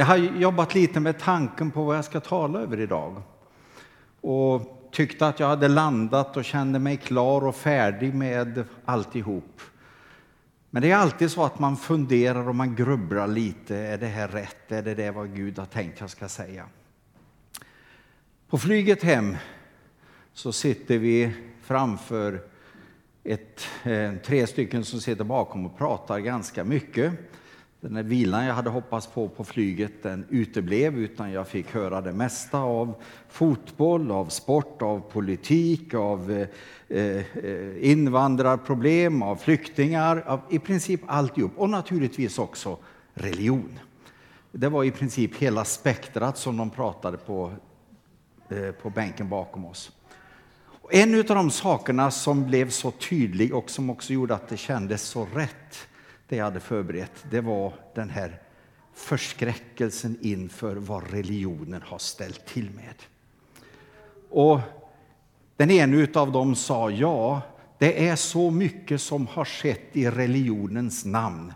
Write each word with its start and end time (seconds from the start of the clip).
Jag 0.00 0.06
har 0.06 0.16
jobbat 0.16 0.74
lite 0.74 1.00
med 1.00 1.18
tanken 1.18 1.70
på 1.70 1.84
vad 1.84 1.96
jag 1.96 2.04
ska 2.04 2.20
tala 2.20 2.60
över 2.60 2.80
idag 2.80 3.22
och 4.20 4.88
tyckte 4.92 5.26
att 5.26 5.40
jag 5.40 5.46
hade 5.46 5.68
landat 5.68 6.36
och 6.36 6.44
kände 6.44 6.78
mig 6.78 6.96
klar 6.96 7.46
och 7.46 7.56
färdig 7.56 8.14
med 8.14 8.64
alltihop. 8.84 9.60
Men 10.70 10.82
det 10.82 10.90
är 10.90 10.96
alltid 10.96 11.30
så 11.30 11.44
att 11.44 11.58
man 11.58 11.76
funderar 11.76 12.48
och 12.48 12.54
man 12.54 12.74
grubblar 12.74 13.26
lite. 13.26 13.76
Är 13.76 13.98
det 13.98 14.06
här 14.06 14.28
rätt? 14.28 14.72
Är 14.72 14.82
det 14.82 14.94
det 14.94 15.10
vad 15.10 15.34
Gud 15.34 15.58
har 15.58 15.66
tänkt 15.66 16.00
jag 16.00 16.10
ska 16.10 16.28
säga? 16.28 16.64
På 18.48 18.58
flyget 18.58 19.02
hem 19.02 19.36
så 20.32 20.52
sitter 20.52 20.98
vi 20.98 21.32
framför 21.62 22.40
ett, 23.24 23.66
eh, 23.82 24.12
tre 24.24 24.46
stycken 24.46 24.84
som 24.84 25.00
sitter 25.00 25.24
bakom 25.24 25.66
och 25.66 25.78
pratar 25.78 26.18
ganska 26.18 26.64
mycket. 26.64 27.12
Den 27.80 27.94
där 27.94 28.02
vilan 28.02 28.44
jag 28.44 28.54
hade 28.54 28.70
hoppats 28.70 29.06
på 29.06 29.28
på 29.28 29.44
flyget 29.44 30.02
den 30.02 30.26
uteblev 30.28 30.98
utan 30.98 31.32
jag 31.32 31.48
fick 31.48 31.74
höra 31.74 32.00
det 32.00 32.12
mesta 32.12 32.58
av 32.58 32.94
fotboll, 33.28 34.10
av 34.10 34.26
sport, 34.26 34.82
av 34.82 35.00
politik, 35.00 35.94
av 35.94 36.46
eh, 36.88 37.24
eh, 37.44 37.90
invandrarproblem, 37.90 39.22
av 39.22 39.36
flyktingar, 39.36 40.24
av 40.26 40.40
i 40.50 40.58
princip 40.58 41.00
alltihop. 41.06 41.52
Och 41.56 41.70
naturligtvis 41.70 42.38
också 42.38 42.78
religion. 43.14 43.78
Det 44.52 44.68
var 44.68 44.84
i 44.84 44.90
princip 44.90 45.36
hela 45.36 45.64
spektrat 45.64 46.38
som 46.38 46.56
de 46.56 46.70
pratade 46.70 47.16
på, 47.16 47.52
eh, 48.48 48.70
på 48.70 48.90
bänken 48.90 49.28
bakom 49.28 49.64
oss. 49.64 49.92
Och 50.62 50.94
en 50.94 51.18
av 51.18 51.24
de 51.24 51.50
sakerna 51.50 52.10
som 52.10 52.46
blev 52.46 52.70
så 52.70 52.90
tydlig 52.90 53.54
och 53.54 53.70
som 53.70 53.90
också 53.90 54.12
gjorde 54.12 54.34
att 54.34 54.48
det 54.48 54.56
kändes 54.56 55.02
så 55.02 55.26
rätt 55.34 55.86
det 56.30 56.36
jag 56.36 56.44
hade 56.44 56.60
förberett, 56.60 57.24
det 57.30 57.40
var 57.40 57.72
den 57.94 58.10
här 58.10 58.38
förskräckelsen 58.92 60.18
inför 60.20 60.76
vad 60.76 61.10
religionen 61.10 61.82
har 61.82 61.98
ställt 61.98 62.46
till 62.46 62.70
med. 62.70 62.94
Och 64.30 64.60
den 65.56 65.70
ene 65.70 66.08
av 66.14 66.32
dem 66.32 66.54
sa 66.54 66.90
ja, 66.90 67.42
det 67.78 68.08
är 68.08 68.16
så 68.16 68.50
mycket 68.50 69.00
som 69.00 69.26
har 69.26 69.44
skett 69.44 69.88
i 69.92 70.10
religionens 70.10 71.04
namn. 71.04 71.52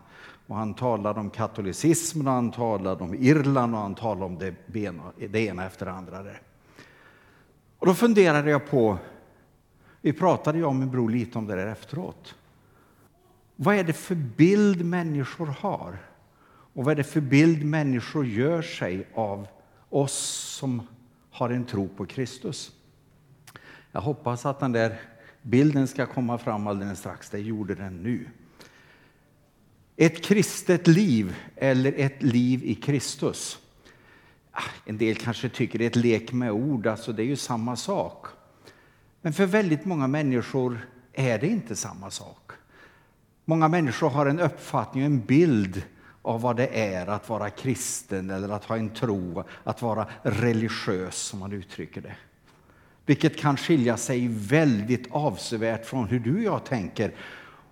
Och 0.46 0.56
han 0.56 0.74
talade 0.74 1.20
om 1.20 1.30
katolicismen, 1.30 2.26
han 2.26 2.50
talade 2.50 3.04
om 3.04 3.14
Irland 3.14 3.74
och 3.74 3.80
han 3.80 3.94
talade 3.94 4.24
om 4.24 4.38
det, 4.38 4.54
bena, 4.66 5.02
det 5.16 5.40
ena 5.40 5.66
efter 5.66 5.86
det 5.86 5.92
andra. 5.92 6.22
Där. 6.22 6.40
Och 7.78 7.86
då 7.86 7.94
funderade 7.94 8.50
jag 8.50 8.70
på, 8.70 8.98
vi 10.00 10.12
pratade 10.12 10.58
jag 10.58 10.68
och 10.68 10.74
min 10.74 10.90
bror 10.90 11.10
lite 11.10 11.38
om 11.38 11.46
det 11.46 11.56
där 11.56 11.66
efteråt. 11.66 12.34
Vad 13.56 13.76
är 13.76 13.84
det 13.84 13.92
för 13.92 14.14
bild 14.14 14.84
människor 14.84 15.46
har? 15.46 15.98
Och 16.46 16.84
vad 16.84 16.92
är 16.92 16.96
det 16.96 17.04
för 17.04 17.20
bild 17.20 17.64
människor 17.64 18.26
gör 18.26 18.62
sig 18.62 19.08
av 19.14 19.46
oss 19.88 20.18
som 20.58 20.82
har 21.30 21.50
en 21.50 21.64
tro 21.64 21.88
på 21.88 22.06
Kristus? 22.06 22.72
Jag 23.92 24.00
hoppas 24.00 24.46
att 24.46 24.60
den 24.60 24.72
där 24.72 25.00
bilden 25.42 25.88
ska 25.88 26.06
komma 26.06 26.38
fram 26.38 26.66
alldeles 26.66 26.98
strax. 26.98 27.30
Det 27.30 27.38
gjorde 27.38 27.74
den 27.74 28.02
nu. 28.02 28.28
Ett 29.96 30.24
kristet 30.24 30.86
liv 30.86 31.36
eller 31.56 31.92
ett 31.96 32.22
liv 32.22 32.64
i 32.64 32.74
Kristus. 32.74 33.58
Ah, 34.50 34.62
en 34.84 34.98
del 34.98 35.16
kanske 35.16 35.48
tycker 35.48 35.78
det 35.78 35.84
är 35.84 35.90
ett 35.90 35.96
lek 35.96 36.32
med 36.32 36.52
ord, 36.52 36.86
alltså 36.86 37.12
det 37.12 37.22
är 37.22 37.26
ju 37.26 37.36
samma 37.36 37.76
sak. 37.76 38.26
Men 39.20 39.32
för 39.32 39.46
väldigt 39.46 39.84
många 39.84 40.06
människor 40.06 40.88
är 41.12 41.38
det 41.38 41.46
inte 41.46 41.76
samma 41.76 42.10
sak. 42.10 42.43
Många 43.44 43.68
människor 43.68 44.10
har 44.10 44.26
en 44.26 44.40
uppfattning, 44.40 45.04
en 45.04 45.20
bild 45.20 45.82
av 46.22 46.40
vad 46.40 46.56
det 46.56 46.66
är 46.66 47.06
att 47.06 47.28
vara 47.28 47.50
kristen 47.50 48.30
eller 48.30 48.48
att 48.48 48.64
ha 48.64 48.76
en 48.76 48.90
tro, 48.90 49.44
att 49.64 49.82
vara 49.82 50.06
religiös 50.22 51.16
som 51.16 51.38
man 51.38 51.52
uttrycker 51.52 52.00
det. 52.00 52.16
Vilket 53.06 53.36
kan 53.36 53.56
skilja 53.56 53.96
sig 53.96 54.28
väldigt 54.28 55.06
avsevärt 55.10 55.86
från 55.86 56.08
hur 56.08 56.18
du 56.20 56.36
och 56.36 56.42
jag 56.42 56.64
tänker 56.64 57.14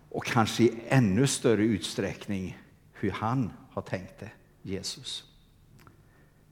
och 0.08 0.24
kanske 0.24 0.62
i 0.62 0.74
ännu 0.88 1.26
större 1.26 1.62
utsträckning 1.62 2.58
hur 2.92 3.10
han 3.10 3.52
har 3.70 3.82
tänkt 3.82 4.20
det, 4.20 4.30
Jesus. 4.62 5.25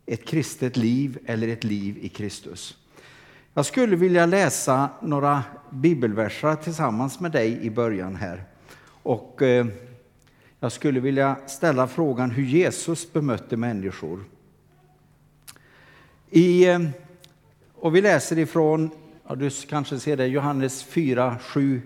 Ett 0.07 0.27
kristet 0.27 0.77
liv 0.77 1.19
eller 1.27 1.49
ett 1.49 1.65
liv 1.65 1.99
i 2.01 2.09
Kristus. 2.09 2.77
Jag 3.55 3.67
skulle 3.67 3.97
vilja 3.97 4.27
läsa 4.27 4.89
några 5.03 5.43
bibelverser 5.71 6.55
tillsammans 6.55 7.21
med 7.21 7.33
dig 7.33 7.63
i 7.63 7.71
början 7.71 8.17
här. 8.17 8.45
Och 9.03 9.43
eh, 9.43 9.67
jag 10.61 10.73
skulle 10.73 11.01
vilja 11.01 11.37
ställa 11.47 11.87
frågan 11.87 12.31
hur 12.31 12.45
Jesus 12.45 13.13
bemötte 13.13 13.57
människor. 13.57 14.25
I, 16.31 16.69
eh, 16.69 16.81
och 17.75 17.97
vi 17.97 18.01
läser 18.01 18.39
ifrån, 18.39 18.91
ja, 19.29 19.35
du 19.35 19.51
kanske 19.51 19.99
ser 19.99 20.17
det, 20.17 20.27
Johannes 20.27 20.83
4, 20.83 21.39
7, 21.41 21.83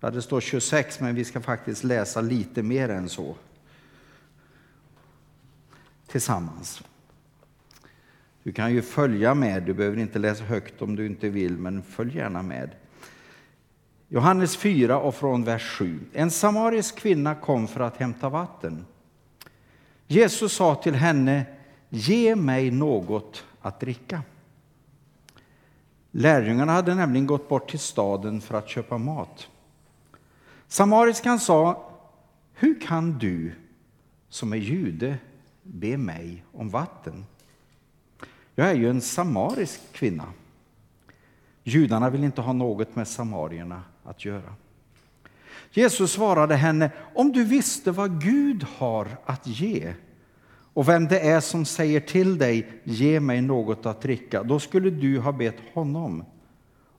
ja, 0.00 0.10
det 0.10 0.22
står 0.22 0.40
26, 0.40 1.00
men 1.00 1.14
vi 1.14 1.24
ska 1.24 1.40
faktiskt 1.40 1.84
läsa 1.84 2.20
lite 2.20 2.62
mer 2.62 2.88
än 2.88 3.08
så. 3.08 3.36
Tillsammans. 6.06 6.82
Du 8.42 8.52
kan 8.52 8.74
ju 8.74 8.82
följa 8.82 9.34
med, 9.34 9.62
du 9.62 9.74
behöver 9.74 9.98
inte 9.98 10.18
läsa 10.18 10.44
högt 10.44 10.82
om 10.82 10.96
du 10.96 11.06
inte 11.06 11.28
vill, 11.28 11.58
men 11.58 11.82
följ 11.82 12.16
gärna 12.16 12.42
med. 12.42 12.70
Johannes 14.08 14.56
4 14.56 14.98
och 14.98 15.14
från 15.14 15.44
vers 15.44 15.62
7. 15.62 16.00
En 16.12 16.30
samarisk 16.30 16.96
kvinna 16.96 17.34
kom 17.34 17.68
för 17.68 17.80
att 17.80 17.96
hämta 17.96 18.28
vatten. 18.28 18.86
Jesus 20.06 20.52
sa 20.52 20.74
till 20.74 20.94
henne, 20.94 21.46
ge 21.88 22.36
mig 22.36 22.70
något 22.70 23.44
att 23.60 23.80
dricka. 23.80 24.22
Lärjungarna 26.10 26.72
hade 26.72 26.94
nämligen 26.94 27.26
gått 27.26 27.48
bort 27.48 27.70
till 27.70 27.78
staden 27.78 28.40
för 28.40 28.58
att 28.58 28.68
köpa 28.68 28.98
mat. 28.98 29.48
Samariskan 30.68 31.40
sa, 31.40 31.90
hur 32.54 32.80
kan 32.80 33.18
du 33.18 33.52
som 34.28 34.52
är 34.52 34.56
jude 34.56 35.18
be 35.62 35.96
mig 35.96 36.44
om 36.52 36.70
vatten? 36.70 37.26
Jag 38.54 38.70
är 38.70 38.74
ju 38.74 38.90
en 38.90 39.00
samarisk 39.00 39.80
kvinna. 39.92 40.24
Judarna 41.62 42.10
vill 42.10 42.24
inte 42.24 42.40
ha 42.40 42.52
något 42.52 42.96
med 42.96 43.08
samarierna 43.08 43.82
att 44.04 44.24
göra. 44.24 44.54
Jesus 45.70 46.12
svarade 46.12 46.54
henne, 46.56 46.90
om 47.14 47.32
du 47.32 47.44
visste 47.44 47.90
vad 47.90 48.22
Gud 48.22 48.62
har 48.76 49.08
att 49.24 49.46
ge 49.46 49.94
och 50.74 50.88
vem 50.88 51.08
det 51.08 51.20
är 51.20 51.40
som 51.40 51.64
säger 51.64 52.00
till 52.00 52.38
dig, 52.38 52.80
ge 52.84 53.20
mig 53.20 53.40
något 53.40 53.86
att 53.86 54.00
dricka, 54.00 54.42
då 54.42 54.60
skulle 54.60 54.90
du 54.90 55.18
ha 55.18 55.32
bett 55.32 55.56
honom 55.74 56.24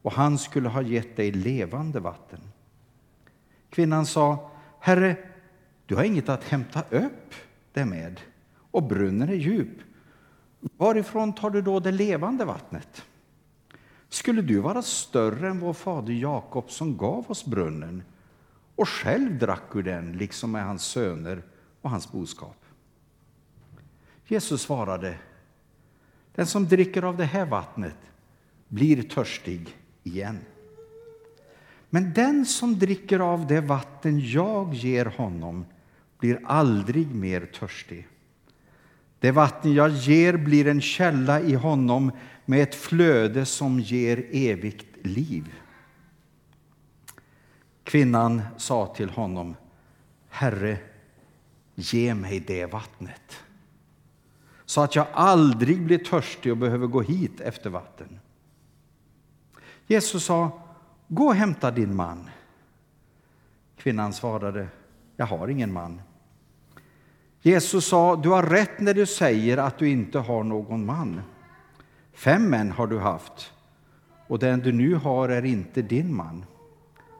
och 0.01 0.11
han 0.11 0.38
skulle 0.38 0.69
ha 0.69 0.81
gett 0.81 1.16
dig 1.16 1.31
levande 1.31 1.99
vatten. 1.99 2.39
Kvinnan 3.69 4.05
sa, 4.05 4.51
Herre, 4.79 5.16
du 5.85 5.95
har 5.95 6.03
inget 6.03 6.29
att 6.29 6.43
hämta 6.43 6.81
upp 6.81 7.33
det 7.73 7.85
med 7.85 8.22
och 8.72 8.83
brunnen 8.83 9.29
är 9.29 9.33
djup. 9.33 9.77
Varifrån 10.77 11.33
tar 11.33 11.49
du 11.49 11.61
då 11.61 11.79
det 11.79 11.91
levande 11.91 12.45
vattnet? 12.45 13.05
Skulle 14.15 14.41
du 14.41 14.59
vara 14.59 14.81
större 14.81 15.49
än 15.49 15.59
vår 15.59 15.73
fader 15.73 16.13
Jakob 16.13 16.71
som 16.71 16.97
gav 16.97 17.31
oss 17.31 17.45
brunnen 17.45 18.03
och 18.75 18.89
själv 18.89 19.39
drack 19.39 19.75
ur 19.75 19.83
den, 19.83 20.17
liksom 20.17 20.51
med 20.51 20.65
hans 20.65 20.83
söner 20.83 21.43
och 21.81 21.89
hans 21.89 22.11
boskap? 22.11 22.65
Jesus 24.27 24.61
svarade, 24.61 25.17
den 26.35 26.47
som 26.47 26.67
dricker 26.67 27.03
av 27.03 27.17
det 27.17 27.25
här 27.25 27.45
vattnet 27.45 27.97
blir 28.67 29.03
törstig 29.03 29.77
igen. 30.03 30.39
Men 31.89 32.13
den 32.13 32.45
som 32.45 32.79
dricker 32.79 33.19
av 33.19 33.47
det 33.47 33.61
vatten 33.61 34.19
jag 34.19 34.73
ger 34.73 35.05
honom 35.05 35.65
blir 36.19 36.41
aldrig 36.45 37.15
mer 37.15 37.45
törstig. 37.45 38.07
Det 39.25 39.31
vatten 39.31 39.73
jag 39.73 39.89
ger 39.89 40.37
blir 40.37 40.67
en 40.67 40.81
källa 40.81 41.41
i 41.41 41.53
honom 41.53 42.11
med 42.45 42.63
ett 42.63 42.75
flöde 42.75 43.45
som 43.45 43.79
ger 43.79 44.25
evigt 44.31 45.05
liv. 45.05 45.53
Kvinnan 47.83 48.41
sa 48.57 48.93
till 48.95 49.09
honom, 49.09 49.55
Herre, 50.29 50.77
ge 51.75 52.13
mig 52.13 52.39
det 52.39 52.66
vattnet 52.66 53.43
så 54.66 54.81
att 54.81 54.95
jag 54.95 55.07
aldrig 55.13 55.81
blir 55.81 55.97
törstig 55.97 56.51
och 56.51 56.57
behöver 56.57 56.87
gå 56.87 57.01
hit 57.01 57.41
efter 57.41 57.69
vatten. 57.69 58.19
Jesus 59.87 60.25
sa, 60.25 60.61
gå 61.07 61.25
och 61.25 61.35
hämta 61.35 61.71
din 61.71 61.95
man. 61.95 62.29
Kvinnan 63.78 64.13
svarade, 64.13 64.67
jag 65.16 65.25
har 65.25 65.47
ingen 65.47 65.73
man. 65.73 66.01
Jesus 67.45 67.87
sa, 67.87 68.15
du 68.15 68.29
har 68.29 68.43
rätt 68.43 68.79
när 68.79 68.93
du 68.93 69.05
säger 69.05 69.57
att 69.57 69.77
du 69.77 69.89
inte 69.89 70.19
har 70.19 70.43
någon 70.43 70.85
man. 70.85 71.21
Fem 72.13 72.49
män 72.49 72.71
har 72.71 72.87
du 72.87 72.99
haft, 72.99 73.53
och 74.27 74.39
den 74.39 74.59
du 74.59 74.71
nu 74.71 74.95
har 74.95 75.29
är 75.29 75.45
inte 75.45 75.81
din 75.81 76.15
man. 76.15 76.45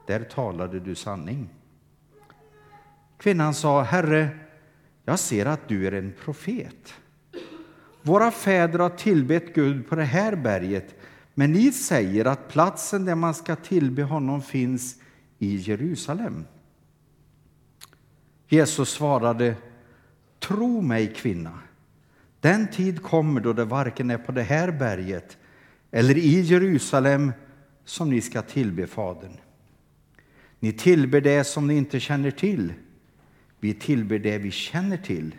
Där 0.08 0.20
talade 0.20 0.80
du 0.80 0.96
sanning. 0.96 1.50
Kvinnan 3.18 3.54
sa, 3.54 3.82
Herre, 3.82 4.30
jag 5.04 5.20
ser 5.20 5.46
att 5.46 5.68
du 5.68 5.88
är 5.88 5.92
en 5.92 6.14
profet. 6.24 6.94
våra 8.02 8.32
fäder 8.32 8.80
har 8.80 8.90
tillbett 8.90 9.56
Gud 9.56 9.90
på 9.90 9.96
det 9.96 10.04
här 10.04 10.36
berget, 10.36 10.96
men 11.34 11.52
ni 11.52 11.72
säger 11.72 12.26
att 12.26 12.50
platsen 12.50 13.06
där 13.06 13.16
man 13.16 13.34
ska 13.34 13.56
tillbe 13.56 14.04
honom 14.04 14.42
finns 14.42 14.96
i 15.40 15.56
Jerusalem. 15.56 16.46
Jesus 18.48 18.90
svarade, 18.90 19.56
tro 20.48 20.82
mig 20.82 21.14
kvinna, 21.14 21.60
den 22.40 22.68
tid 22.68 23.02
kommer 23.02 23.42
då 23.42 23.54
det 23.54 23.66
varken 23.66 24.12
är 24.12 24.18
på 24.18 24.32
det 24.32 24.44
här 24.44 24.72
berget 24.72 25.38
eller 25.92 26.18
i 26.18 26.42
Jerusalem 26.42 27.32
som 27.86 28.10
ni 28.10 28.22
ska 28.22 28.42
tillbe 28.42 28.88
Fadern. 28.88 29.38
Ni 30.60 30.72
tillber 30.72 31.22
det 31.22 31.44
som 31.44 31.68
ni 31.68 31.76
inte 31.76 32.00
känner 32.00 32.32
till. 32.32 32.74
Vi 33.60 33.74
tillber 33.74 34.20
det 34.20 34.38
vi 34.38 34.52
känner 34.52 34.98
till 34.98 35.36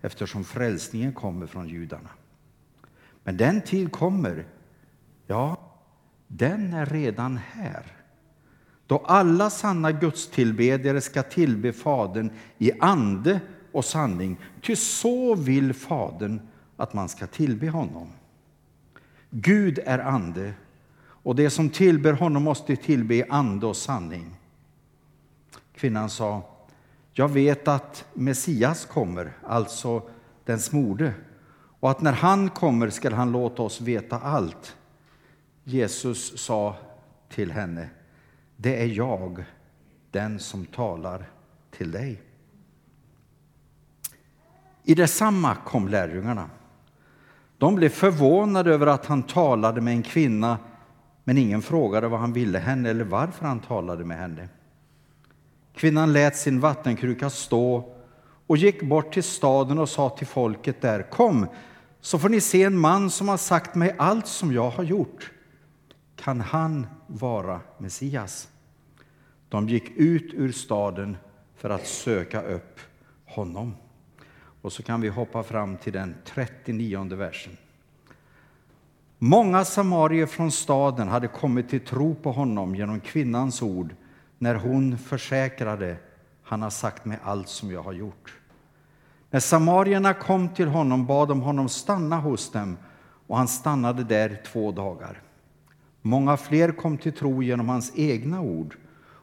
eftersom 0.00 0.44
frälsningen 0.44 1.12
kommer 1.12 1.46
från 1.46 1.68
judarna. 1.68 2.10
Men 3.24 3.36
den 3.36 3.60
tid 3.60 3.92
kommer, 3.92 4.46
ja, 5.26 5.74
den 6.26 6.72
är 6.72 6.86
redan 6.86 7.36
här 7.36 7.98
då 8.86 8.98
alla 8.98 9.50
sanna 9.50 9.92
gudstillbedjare 9.92 11.00
ska 11.00 11.22
tillbe 11.22 11.72
Fadern 11.72 12.30
i 12.58 12.72
ande 12.80 13.40
och 13.72 13.84
sanning, 13.84 14.36
ty 14.62 14.76
så 14.76 15.34
vill 15.34 15.74
Fadern 15.74 16.40
att 16.76 16.94
man 16.94 17.08
ska 17.08 17.26
tillbe 17.26 17.68
honom. 17.68 18.08
Gud 19.30 19.78
är 19.86 19.98
ande, 19.98 20.52
och 21.00 21.36
det 21.36 21.50
som 21.50 21.70
tillber 21.70 22.12
honom 22.12 22.42
måste 22.42 22.76
tillbe 22.76 23.14
i 23.14 23.24
ande 23.28 23.66
och 23.66 23.76
sanning. 23.76 24.36
Kvinnan 25.74 26.10
sa, 26.10 26.42
jag 27.12 27.28
vet 27.28 27.68
att 27.68 28.04
Messias 28.14 28.84
kommer, 28.84 29.32
alltså 29.46 30.02
den 30.44 30.58
smorde, 30.58 31.14
och 31.80 31.90
att 31.90 32.00
när 32.00 32.12
han 32.12 32.50
kommer 32.50 32.90
skall 32.90 33.12
han 33.12 33.32
låta 33.32 33.62
oss 33.62 33.80
veta 33.80 34.18
allt. 34.18 34.76
Jesus 35.64 36.38
sa 36.38 36.76
till 37.28 37.52
henne, 37.52 37.88
det 38.56 38.82
är 38.82 38.86
jag, 38.86 39.44
den 40.10 40.38
som 40.38 40.66
talar 40.66 41.30
till 41.70 41.90
dig. 41.90 42.22
I 44.88 44.94
detsamma 44.94 45.54
kom 45.54 45.88
lärjungarna. 45.88 46.50
De 47.58 47.74
blev 47.74 47.88
förvånade 47.88 48.74
över 48.74 48.86
att 48.86 49.06
han 49.06 49.22
talade 49.22 49.80
med 49.80 49.94
en 49.94 50.02
kvinna, 50.02 50.58
men 51.24 51.38
ingen 51.38 51.62
frågade 51.62 52.08
vad 52.08 52.20
han 52.20 52.32
ville 52.32 52.58
henne 52.58 52.90
eller 52.90 53.04
varför 53.04 53.46
han 53.46 53.60
talade 53.60 54.04
med 54.04 54.18
henne. 54.18 54.48
Kvinnan 55.74 56.12
lät 56.12 56.36
sin 56.36 56.60
vattenkruka 56.60 57.30
stå 57.30 57.94
och 58.46 58.56
gick 58.56 58.82
bort 58.82 59.12
till 59.12 59.22
staden 59.22 59.78
och 59.78 59.88
sa 59.88 60.10
till 60.10 60.26
folket 60.26 60.80
där, 60.80 61.02
kom, 61.02 61.46
så 62.00 62.18
får 62.18 62.28
ni 62.28 62.40
se 62.40 62.62
en 62.62 62.78
man 62.78 63.10
som 63.10 63.28
har 63.28 63.36
sagt 63.36 63.74
mig 63.74 63.94
allt 63.98 64.26
som 64.26 64.52
jag 64.52 64.70
har 64.70 64.84
gjort. 64.84 65.32
Kan 66.16 66.40
han 66.40 66.86
vara 67.06 67.60
Messias? 67.78 68.48
De 69.48 69.68
gick 69.68 69.90
ut 69.96 70.34
ur 70.34 70.52
staden 70.52 71.16
för 71.56 71.70
att 71.70 71.86
söka 71.86 72.42
upp 72.42 72.80
honom. 73.24 73.74
Och 74.62 74.72
så 74.72 74.82
kan 74.82 75.00
vi 75.00 75.08
hoppa 75.08 75.42
fram 75.42 75.76
till 75.76 75.92
den 75.92 76.14
39 76.24 77.16
versen. 77.16 77.56
Många 79.18 79.64
samarier 79.64 80.26
från 80.26 80.50
staden 80.50 81.08
hade 81.08 81.28
kommit 81.28 81.68
till 81.68 81.80
tro 81.80 82.14
på 82.14 82.32
honom 82.32 82.74
genom 82.74 83.00
kvinnans 83.00 83.62
ord 83.62 83.94
när 84.38 84.54
hon 84.54 84.98
försäkrade 84.98 85.96
han 86.42 86.62
har 86.62 86.70
sagt 86.70 87.04
mig 87.04 87.18
allt 87.22 87.48
som 87.48 87.70
jag 87.70 87.82
har 87.82 87.92
gjort. 87.92 88.34
När 89.30 89.40
samarierna 89.40 90.14
kom 90.14 90.48
till 90.48 90.68
honom 90.68 91.06
bad 91.06 91.28
de 91.28 91.40
honom 91.40 91.68
stanna 91.68 92.16
hos 92.16 92.52
dem 92.52 92.76
och 93.26 93.36
han 93.36 93.48
stannade 93.48 94.04
där 94.04 94.42
två 94.46 94.72
dagar. 94.72 95.22
Många 96.02 96.36
fler 96.36 96.72
kom 96.72 96.98
till 96.98 97.12
tro 97.12 97.42
genom 97.42 97.68
hans 97.68 97.92
egna 97.96 98.40
ord 98.40 98.76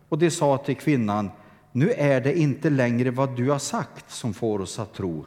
och 0.10 0.20
de 0.20 0.32
sa 0.32 0.58
till 0.58 0.76
kvinnan 0.76 1.30
nu 1.76 1.92
är 1.92 2.22
det 2.22 2.38
inte 2.38 2.70
längre 2.70 3.12
vad 3.12 3.36
du 3.36 3.50
har 3.50 3.60
sagt 3.60 4.12
som 4.12 4.34
får 4.34 4.62
oss 4.62 4.80
att 4.80 4.94
tro. 4.94 5.26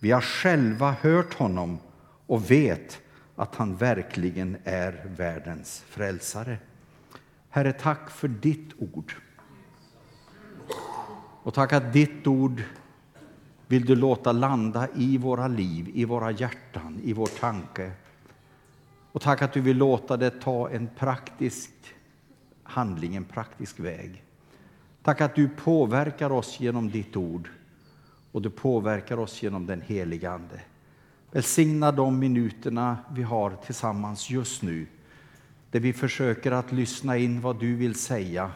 Vi 0.00 0.10
har 0.10 0.20
själva 0.20 0.96
hört 1.00 1.34
honom 1.34 1.78
och 2.26 2.50
vet 2.50 3.00
att 3.36 3.54
han 3.54 3.76
verkligen 3.76 4.56
är 4.64 5.06
världens 5.16 5.84
frälsare. 5.88 6.58
Herre, 7.50 7.72
tack 7.72 8.10
för 8.10 8.28
ditt 8.28 8.70
ord. 8.78 9.14
Och 11.42 11.54
tack 11.54 11.72
att 11.72 11.92
ditt 11.92 12.26
ord 12.26 12.62
vill 13.66 13.84
du 13.84 13.96
låta 13.96 14.32
landa 14.32 14.88
i 14.96 15.18
våra 15.18 15.48
liv, 15.48 15.90
i 15.94 16.04
våra 16.04 16.30
hjärtan, 16.30 17.00
i 17.04 17.12
vår 17.12 17.26
tanke. 17.26 17.92
Och 19.12 19.20
tack 19.22 19.42
att 19.42 19.52
du 19.52 19.60
vill 19.60 19.76
låta 19.76 20.16
det 20.16 20.40
ta 20.40 20.70
en 20.70 20.88
praktisk 20.98 21.70
handling, 22.62 23.16
en 23.16 23.24
praktisk 23.24 23.80
väg. 23.80 24.24
Tack 25.02 25.20
att 25.20 25.34
du 25.34 25.48
påverkar 25.48 26.30
oss 26.30 26.60
genom 26.60 26.90
ditt 26.90 27.16
ord 27.16 27.48
och 28.32 28.42
du 28.42 28.50
påverkar 28.50 29.16
oss 29.16 29.42
genom 29.42 29.66
den 29.66 29.80
heliga 29.80 30.30
Ande. 30.32 30.60
Välsigna 31.30 31.92
de 31.92 32.18
minuterna 32.18 32.98
vi 33.10 33.22
har 33.22 33.50
tillsammans 33.50 34.30
just 34.30 34.62
nu 34.62 34.86
där 35.70 35.80
vi 35.80 35.92
försöker 35.92 36.52
att 36.52 36.72
lyssna 36.72 37.16
in 37.16 37.40
vad 37.40 37.60
du 37.60 37.76
vill 37.76 37.94
säga 37.94 38.52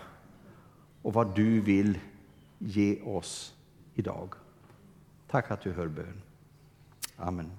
och 1.02 1.12
vad 1.12 1.34
du 1.34 1.60
vill 1.60 1.98
ge 2.58 3.00
oss 3.02 3.54
idag. 3.94 4.34
Tack 5.28 5.50
att 5.50 5.60
du 5.60 5.72
hör 5.72 5.88
bön. 5.88 6.22
Amen. 7.16 7.50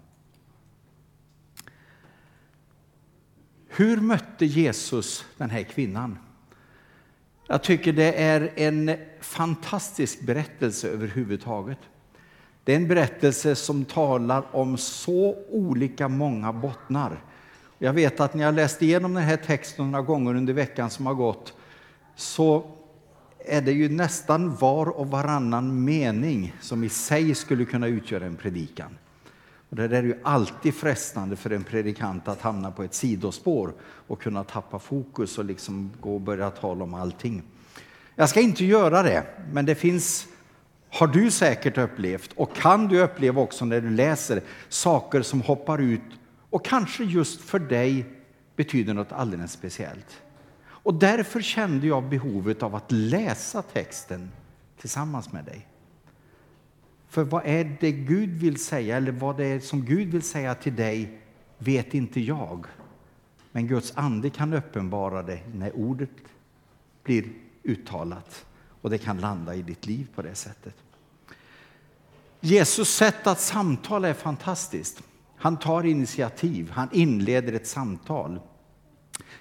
Hur 3.68 4.02
mötte 4.02 4.46
Jesus 4.46 5.26
den 5.38 5.50
här 5.50 5.64
kvinnan? 5.64 6.18
Jag 7.48 7.64
tycker 7.64 7.94
det 7.94 8.22
är 8.22 8.52
en 8.56 8.96
fantastisk 9.22 10.22
berättelse 10.22 10.88
överhuvudtaget. 10.88 11.80
Det 12.64 12.72
är 12.72 12.76
en 12.78 12.88
berättelse 12.88 13.56
som 13.56 13.86
talar 13.86 14.44
om 14.52 14.78
så 14.78 15.36
olika 15.50 16.08
många 16.08 16.54
bottnar. 16.54 17.24
Jag 17.80 17.94
vet 17.94 18.20
att 18.20 18.34
när 18.34 18.44
jag 18.44 18.54
läste 18.56 18.86
igenom 18.86 19.14
den 19.14 19.24
här 19.24 19.38
texten 19.38 19.92
några 19.92 20.06
gånger 20.06 20.36
under 20.36 20.54
veckan 20.54 20.90
som 20.90 21.06
har 21.06 21.14
gått 21.14 21.54
så 22.16 22.72
är 23.46 23.62
det 23.62 23.72
ju 23.72 23.90
nästan 23.90 24.56
var 24.56 24.90
och 24.90 25.08
varannan 25.08 25.84
mening 25.84 26.56
som 26.62 26.84
i 26.84 26.90
sig 26.90 27.36
skulle 27.36 27.66
kunna 27.66 27.88
utgöra 27.88 28.26
en 28.26 28.36
predikan. 28.36 28.98
Och 29.70 29.76
det 29.76 29.98
är 29.98 30.04
ju 30.04 30.20
alltid 30.24 30.74
frestande 30.74 31.36
för 31.36 31.50
en 31.50 31.64
predikant 31.64 32.28
att 32.28 32.42
hamna 32.42 32.72
på 32.72 32.84
ett 32.84 32.94
sidospår 32.94 33.74
och 33.82 34.22
kunna 34.22 34.44
tappa 34.44 34.80
fokus 34.80 35.38
och 35.38 35.46
liksom 35.46 35.92
gå 36.02 36.14
och 36.14 36.22
börja 36.22 36.50
tala 36.50 36.84
om 36.84 36.94
allting. 36.94 37.44
Jag 38.16 38.30
ska 38.30 38.42
inte 38.42 38.66
göra 38.66 39.04
det, 39.04 39.24
men 39.52 39.66
det 39.66 39.76
finns, 39.76 40.28
har 40.90 41.08
du 41.08 41.32
säkert 41.32 41.78
upplevt 41.78 42.34
och 42.36 42.56
kan 42.56 42.88
du 42.88 43.02
uppleva 43.02 43.42
också 43.42 43.66
när 43.66 43.82
du 43.82 43.90
läser 43.90 44.42
saker 44.70 45.22
som 45.22 45.42
hoppar 45.42 45.82
ut 45.82 46.02
och 46.50 46.66
kanske 46.66 47.04
just 47.04 47.42
för 47.42 47.60
dig 47.60 48.06
betyder 48.56 48.94
något 48.94 49.12
alldeles 49.12 49.52
speciellt. 49.52 50.22
Och 50.66 50.94
därför 50.94 51.42
kände 51.42 51.88
jag 51.88 52.10
behovet 52.10 52.64
av 52.64 52.76
att 52.76 52.92
läsa 52.92 53.62
texten 53.62 54.32
tillsammans 54.80 55.32
med 55.32 55.46
dig. 55.46 55.67
För 57.08 57.24
vad 57.24 57.46
är 57.46 57.78
det 57.80 57.92
Gud 57.92 58.30
vill 58.30 58.64
säga, 58.64 58.98
eller 58.98 59.12
vad 59.12 59.38
det 59.38 59.46
är 59.46 59.60
som 59.60 59.86
Gud 59.86 60.12
vill 60.12 60.22
säga 60.22 60.56
till 60.56 60.76
dig, 60.76 61.20
vet 61.58 61.94
inte 61.94 62.20
jag. 62.20 62.66
Men 63.52 63.68
Guds 63.68 63.94
ande 63.96 64.30
kan 64.30 64.54
uppenbara 64.54 65.24
det 65.24 65.40
när 65.54 65.76
ordet 65.76 66.10
blir 67.04 67.30
uttalat 67.64 68.46
och 68.82 68.90
det 68.90 68.98
kan 68.98 69.18
landa 69.18 69.56
i 69.56 69.62
ditt 69.62 69.86
liv 69.86 70.08
på 70.16 70.22
det 70.22 70.36
sättet. 70.36 70.76
Jesus 72.40 72.90
sätt 72.90 73.28
att 73.28 73.40
samtala 73.40 74.08
är 74.08 74.14
fantastiskt. 74.14 75.04
Han 75.38 75.58
tar 75.58 75.84
initiativ, 75.84 76.72
han 76.72 76.90
inleder 76.92 77.54
ett 77.54 77.68
samtal 77.68 78.40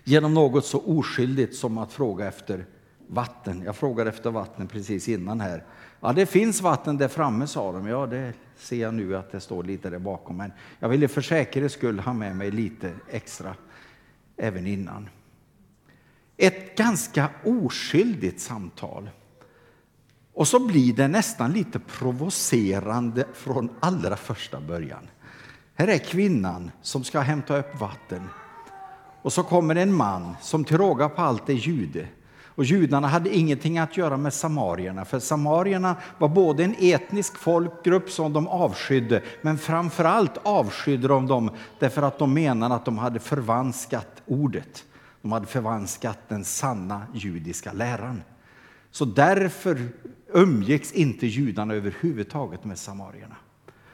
genom 0.05 0.35
något 0.35 0.67
så 0.67 0.81
oskyldigt 0.81 1.57
som 1.57 1.79
att 1.79 1.93
fråga 1.93 2.27
efter 2.27 2.67
vatten. 3.07 3.63
Jag 3.65 3.77
frågade 3.77 4.11
efter 4.11 4.31
vatten 4.31 4.67
precis 4.67 5.09
innan 5.09 5.41
här. 5.41 5.65
Ja, 6.01 6.13
det 6.13 6.27
finns 6.27 6.61
vatten 6.61 6.97
där 6.97 7.09
framme, 7.09 7.47
sa 7.47 7.73
de. 7.73 7.87
Ja, 7.87 8.07
det 8.07 8.33
ser 8.57 8.77
jag 8.77 8.95
nu 8.95 9.17
att 9.17 9.33
det 9.33 9.41
står 9.41 9.63
lite 9.63 9.91
där 9.91 9.99
bakom. 9.99 10.37
Men 10.37 10.53
jag 10.79 10.89
ville 10.89 11.09
för 11.09 11.23
säkerhets 11.23 11.75
skull 11.75 11.99
ha 11.99 12.13
med 12.13 12.37
mig 12.37 12.51
lite 12.51 12.93
extra 13.09 13.55
även 14.37 14.67
innan. 14.67 15.09
Ett 16.37 16.77
ganska 16.77 17.31
oskyldigt 17.45 18.41
samtal. 18.41 19.11
Och 20.33 20.49
så 20.49 20.67
blir 20.67 20.93
det 20.93 21.09
nästan 21.09 21.53
lite 21.53 21.79
provocerande 21.79 23.27
från 23.35 23.71
allra 23.81 24.17
första 24.17 24.61
början. 24.61 25.09
Här 25.75 25.89
är 25.89 25.99
kvinnan 25.99 26.71
som 26.83 27.05
ska 27.05 27.21
hämta 27.21 27.59
upp 27.59 27.81
vatten. 27.81 28.23
Och 29.23 29.33
så 29.33 29.43
kommer 29.43 29.77
en 29.77 29.95
man 29.95 30.35
som 30.41 30.65
till 30.65 30.79
råga 30.79 31.09
på 31.09 31.23
allt 31.23 31.49
är 31.49 31.53
jude. 31.53 32.09
Och 32.57 32.65
judarna 32.65 33.09
hade 33.09 33.37
ingenting 33.37 33.79
att 33.79 33.97
göra 33.97 34.17
med 34.17 34.35
samarierna, 34.35 35.05
för 35.05 35.19
samarierna 35.19 35.97
var 36.19 36.29
både 36.29 36.65
en 36.65 36.75
etnisk 36.79 37.39
folkgrupp 37.39 38.11
som 38.11 38.33
de 38.33 38.49
avskydde, 38.49 39.23
men 39.43 39.59
framför 39.59 40.05
allt 40.05 40.39
avskydde 40.43 41.09
de 41.09 41.27
dem 41.27 41.51
därför 41.79 42.03
att 42.03 42.19
de 42.19 42.35
menade 42.35 42.75
att 42.75 42.85
de 42.85 42.99
hade 42.99 43.19
förvanskat 43.19 44.23
ordet. 44.27 44.85
De 45.23 45.33
hade 45.33 45.47
förvanskat 45.47 46.19
den 46.29 46.45
sanna 46.45 47.03
judiska 47.15 47.73
läran. 47.73 48.23
Så 48.91 49.05
därför 49.05 49.89
umgicks 50.33 50.93
inte 50.93 51.27
judarna 51.27 51.75
överhuvudtaget 51.75 52.65
med 52.65 52.79
samarierna. 52.79 53.37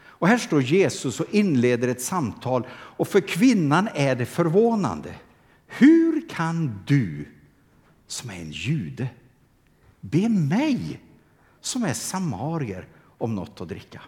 Och 0.04 0.28
här 0.28 0.38
står 0.38 0.62
Jesus 0.62 1.20
och 1.20 1.26
inleder 1.30 1.88
ett 1.88 2.02
samtal 2.02 2.66
och 2.72 3.08
för 3.08 3.20
kvinnan 3.20 3.88
är 3.94 4.14
det 4.14 4.26
förvånande. 4.26 5.14
Hur 5.66 6.28
kan 6.28 6.82
du 6.86 7.26
som 8.12 8.30
är 8.30 8.34
en 8.34 8.52
jude 8.52 9.08
be 10.00 10.28
mig 10.28 11.00
som 11.60 11.84
är 11.84 11.92
samarier 11.92 12.88
om 13.18 13.34
något 13.34 13.60
att 13.60 13.68
dricka? 13.68 14.02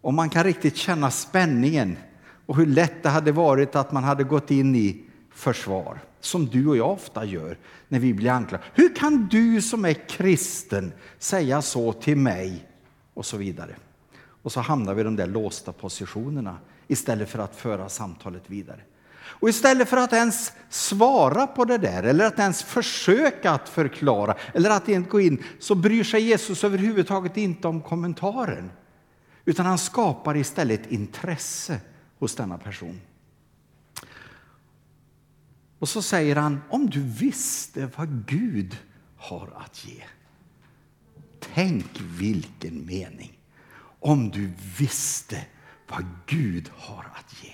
Och 0.00 0.14
man 0.14 0.30
kan 0.30 0.44
riktigt 0.44 0.76
känna 0.76 1.10
spänningen 1.10 1.96
och 2.46 2.56
hur 2.56 2.66
lätt 2.66 3.02
det 3.02 3.08
hade 3.08 3.32
varit 3.32 3.76
att 3.76 3.92
man 3.92 4.04
hade 4.04 4.24
gått 4.24 4.50
in 4.50 4.76
i 4.76 5.04
försvar, 5.30 5.98
som 6.20 6.46
du 6.46 6.66
och 6.66 6.76
jag 6.76 6.90
ofta 6.90 7.24
gör 7.24 7.58
när 7.88 7.98
vi 7.98 8.14
blir 8.14 8.30
anklagade. 8.30 8.68
Hur 8.74 8.94
kan 8.94 9.28
du 9.30 9.62
som 9.62 9.84
är 9.84 10.08
kristen 10.08 10.92
säga 11.18 11.62
så 11.62 11.92
till 11.92 12.16
mig? 12.16 12.68
Och 13.14 13.26
så 13.26 13.36
vidare. 13.36 13.76
Och 14.42 14.52
så 14.52 14.60
hamnar 14.60 14.94
vi 14.94 15.00
i 15.00 15.04
de 15.04 15.16
där 15.16 15.26
låsta 15.26 15.72
positionerna 15.72 16.58
istället 16.86 17.28
för 17.28 17.38
att 17.38 17.56
föra 17.56 17.88
samtalet 17.88 18.42
vidare. 18.46 18.80
Och 19.26 19.48
istället 19.48 19.88
för 19.88 19.96
att 19.96 20.12
ens 20.12 20.52
svara 20.68 21.46
på 21.46 21.64
det 21.64 21.78
där 21.78 22.02
eller 22.02 22.24
att 22.24 22.38
ens 22.38 22.62
försöka 22.62 23.50
att 23.50 23.68
förklara 23.68 24.34
eller 24.54 24.70
att 24.70 24.88
inte 24.88 25.10
gå 25.10 25.20
in 25.20 25.44
så 25.58 25.74
bryr 25.74 26.04
sig 26.04 26.22
Jesus 26.22 26.64
överhuvudtaget 26.64 27.36
inte 27.36 27.68
om 27.68 27.80
kommentaren. 27.80 28.70
Utan 29.44 29.66
han 29.66 29.78
skapar 29.78 30.36
istället 30.36 30.92
intresse 30.92 31.80
hos 32.18 32.34
denna 32.34 32.58
person. 32.58 33.00
Och 35.78 35.88
så 35.88 36.02
säger 36.02 36.36
han, 36.36 36.60
om 36.68 36.90
du 36.90 37.00
visste 37.00 37.90
vad 37.96 38.26
Gud 38.26 38.78
har 39.16 39.52
att 39.56 39.84
ge. 39.84 40.02
Tänk 41.54 41.86
vilken 42.00 42.86
mening! 42.86 43.38
Om 44.00 44.30
du 44.30 44.52
visste 44.78 45.46
vad 45.88 46.06
Gud 46.26 46.70
har 46.76 47.04
att 47.14 47.44
ge. 47.44 47.50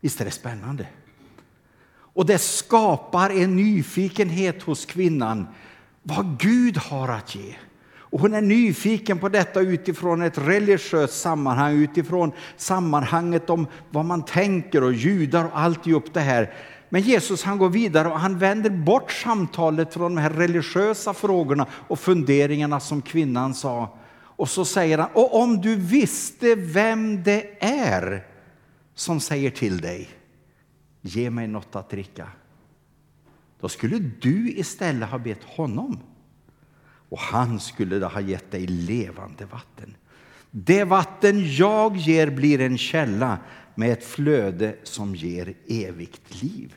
Visst 0.00 0.20
är 0.20 0.24
det 0.24 0.30
spännande? 0.30 0.86
Och 2.16 2.26
det 2.26 2.38
skapar 2.38 3.30
en 3.30 3.56
nyfikenhet 3.56 4.62
hos 4.62 4.86
kvinnan 4.86 5.46
vad 6.02 6.38
Gud 6.38 6.76
har 6.76 7.08
att 7.08 7.34
ge. 7.34 7.54
Och 7.98 8.20
hon 8.20 8.34
är 8.34 8.40
nyfiken 8.40 9.18
på 9.18 9.28
detta 9.28 9.60
utifrån 9.60 10.22
ett 10.22 10.38
religiöst 10.38 11.20
sammanhang, 11.20 11.82
utifrån 11.82 12.32
sammanhanget 12.56 13.50
om 13.50 13.66
vad 13.90 14.04
man 14.04 14.24
tänker 14.24 14.84
och 14.84 14.92
judar 14.92 15.44
och 15.44 15.58
alltihop 15.58 16.14
det 16.14 16.20
här. 16.20 16.54
Men 16.88 17.02
Jesus 17.02 17.42
han 17.42 17.58
går 17.58 17.68
vidare 17.68 18.08
och 18.08 18.20
han 18.20 18.38
vänder 18.38 18.70
bort 18.70 19.12
samtalet 19.12 19.94
från 19.94 20.14
de 20.14 20.20
här 20.20 20.30
religiösa 20.30 21.14
frågorna 21.14 21.66
och 21.70 21.98
funderingarna 21.98 22.80
som 22.80 23.02
kvinnan 23.02 23.54
sa. 23.54 23.98
Och 24.18 24.48
så 24.48 24.64
säger 24.64 24.98
han, 24.98 25.08
och 25.12 25.40
om 25.42 25.60
du 25.60 25.76
visste 25.76 26.54
vem 26.54 27.22
det 27.22 27.64
är 27.64 28.26
som 28.96 29.20
säger 29.20 29.50
till 29.50 29.78
dig, 29.78 30.08
ge 31.00 31.30
mig 31.30 31.46
något 31.46 31.76
att 31.76 31.90
dricka. 31.90 32.28
Då 33.60 33.68
skulle 33.68 33.98
du 33.98 34.50
istället 34.50 35.08
ha 35.08 35.18
bett 35.18 35.44
honom 35.44 35.98
och 37.08 37.18
han 37.18 37.60
skulle 37.60 38.06
ha 38.06 38.20
gett 38.20 38.50
dig 38.50 38.66
levande 38.66 39.44
vatten. 39.44 39.96
Det 40.50 40.84
vatten 40.84 41.54
jag 41.54 41.96
ger 41.96 42.30
blir 42.30 42.60
en 42.60 42.78
källa 42.78 43.38
med 43.74 43.92
ett 43.92 44.04
flöde 44.04 44.76
som 44.82 45.14
ger 45.14 45.54
evigt 45.66 46.42
liv. 46.42 46.74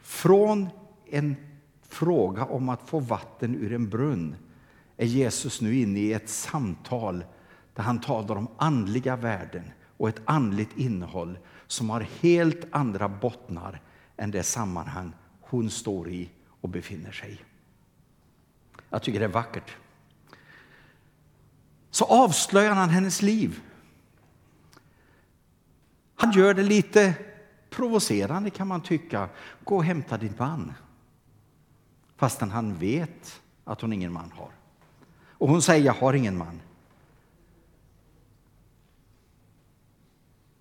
Från 0.00 0.68
en 1.10 1.36
fråga 1.88 2.44
om 2.44 2.68
att 2.68 2.88
få 2.88 3.00
vatten 3.00 3.54
ur 3.54 3.72
en 3.72 3.88
brunn 3.88 4.36
är 4.96 5.06
Jesus 5.06 5.60
nu 5.60 5.76
inne 5.76 5.98
i 5.98 6.12
ett 6.12 6.28
samtal 6.28 7.24
där 7.74 7.82
han 7.82 8.00
talar 8.00 8.36
om 8.36 8.48
andliga 8.56 9.16
värden 9.16 9.70
och 9.96 10.08
ett 10.08 10.20
andligt 10.24 10.76
innehåll 10.76 11.38
som 11.66 11.90
har 11.90 12.00
helt 12.00 12.64
andra 12.70 13.08
bottnar 13.08 13.80
än 14.16 14.30
det 14.30 14.42
sammanhang 14.42 15.12
hon 15.40 15.70
står 15.70 16.08
i 16.08 16.30
och 16.60 16.68
befinner 16.68 17.12
sig 17.12 17.32
i. 17.32 17.38
Jag 18.90 19.02
tycker 19.02 19.18
det 19.18 19.24
är 19.24 19.28
vackert. 19.28 19.76
Så 21.90 22.04
avslöjar 22.04 22.74
han 22.74 22.88
hennes 22.88 23.22
liv. 23.22 23.60
Han 26.16 26.32
gör 26.32 26.54
det 26.54 26.62
lite 26.62 27.14
provocerande 27.70 28.50
kan 28.50 28.68
man 28.68 28.80
tycka. 28.80 29.28
Gå 29.64 29.76
och 29.76 29.84
hämta 29.84 30.16
din 30.16 30.34
man. 30.38 30.72
Fastän 32.16 32.50
han 32.50 32.74
vet 32.74 33.40
att 33.64 33.80
hon 33.80 33.92
ingen 33.92 34.12
man 34.12 34.32
har. 34.32 34.50
Och 35.38 35.48
hon 35.48 35.62
säger, 35.62 35.84
jag 35.84 35.92
har 35.92 36.14
ingen 36.14 36.38
man. 36.38 36.60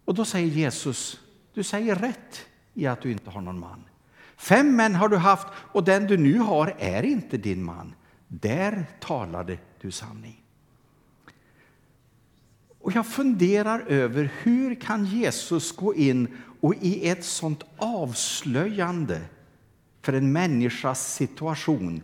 Och 0.06 0.14
då 0.14 0.26
säger 0.26 0.48
Jesus, 0.48 1.20
du 1.54 1.64
säger 1.64 1.96
rätt 1.96 2.46
i 2.74 2.88
att 2.88 3.02
du 3.02 3.12
inte 3.12 3.30
har 3.30 3.42
någon 3.42 3.60
man. 3.60 3.84
Fem 4.38 4.76
män 4.76 4.96
har 4.96 5.10
du 5.10 5.18
haft 5.18 5.48
och 5.56 5.84
den 5.84 6.08
du 6.08 6.18
nu 6.18 6.40
har 6.40 6.76
är 6.80 7.04
inte 7.04 7.38
din 7.38 7.64
man. 7.64 7.96
Där 8.28 8.86
talade 9.00 9.58
du 9.82 9.92
sanning. 9.92 10.42
Och 12.82 12.96
jag 12.96 13.08
funderar 13.08 13.80
över 13.80 14.32
hur 14.44 14.76
kan 14.76 15.06
Jesus 15.06 15.72
gå 15.72 15.96
in 15.96 16.28
och 16.62 16.76
i 16.82 17.10
ett 17.10 17.26
sånt 17.26 17.64
avslöjande 17.78 19.22
för 20.02 20.14
en 20.14 20.32
människas 20.32 21.14
situation 21.14 22.02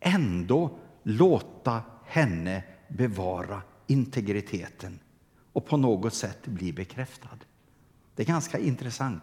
ändå 0.00 0.78
låta 1.02 1.82
henne 2.06 2.62
bevara 2.88 3.62
integriteten 3.86 4.98
och 5.52 5.66
på 5.66 5.76
något 5.76 6.14
sätt 6.14 6.46
bli 6.46 6.72
bekräftad. 6.72 7.38
Det 8.16 8.22
är 8.22 8.26
ganska 8.26 8.58
intressant. 8.58 9.22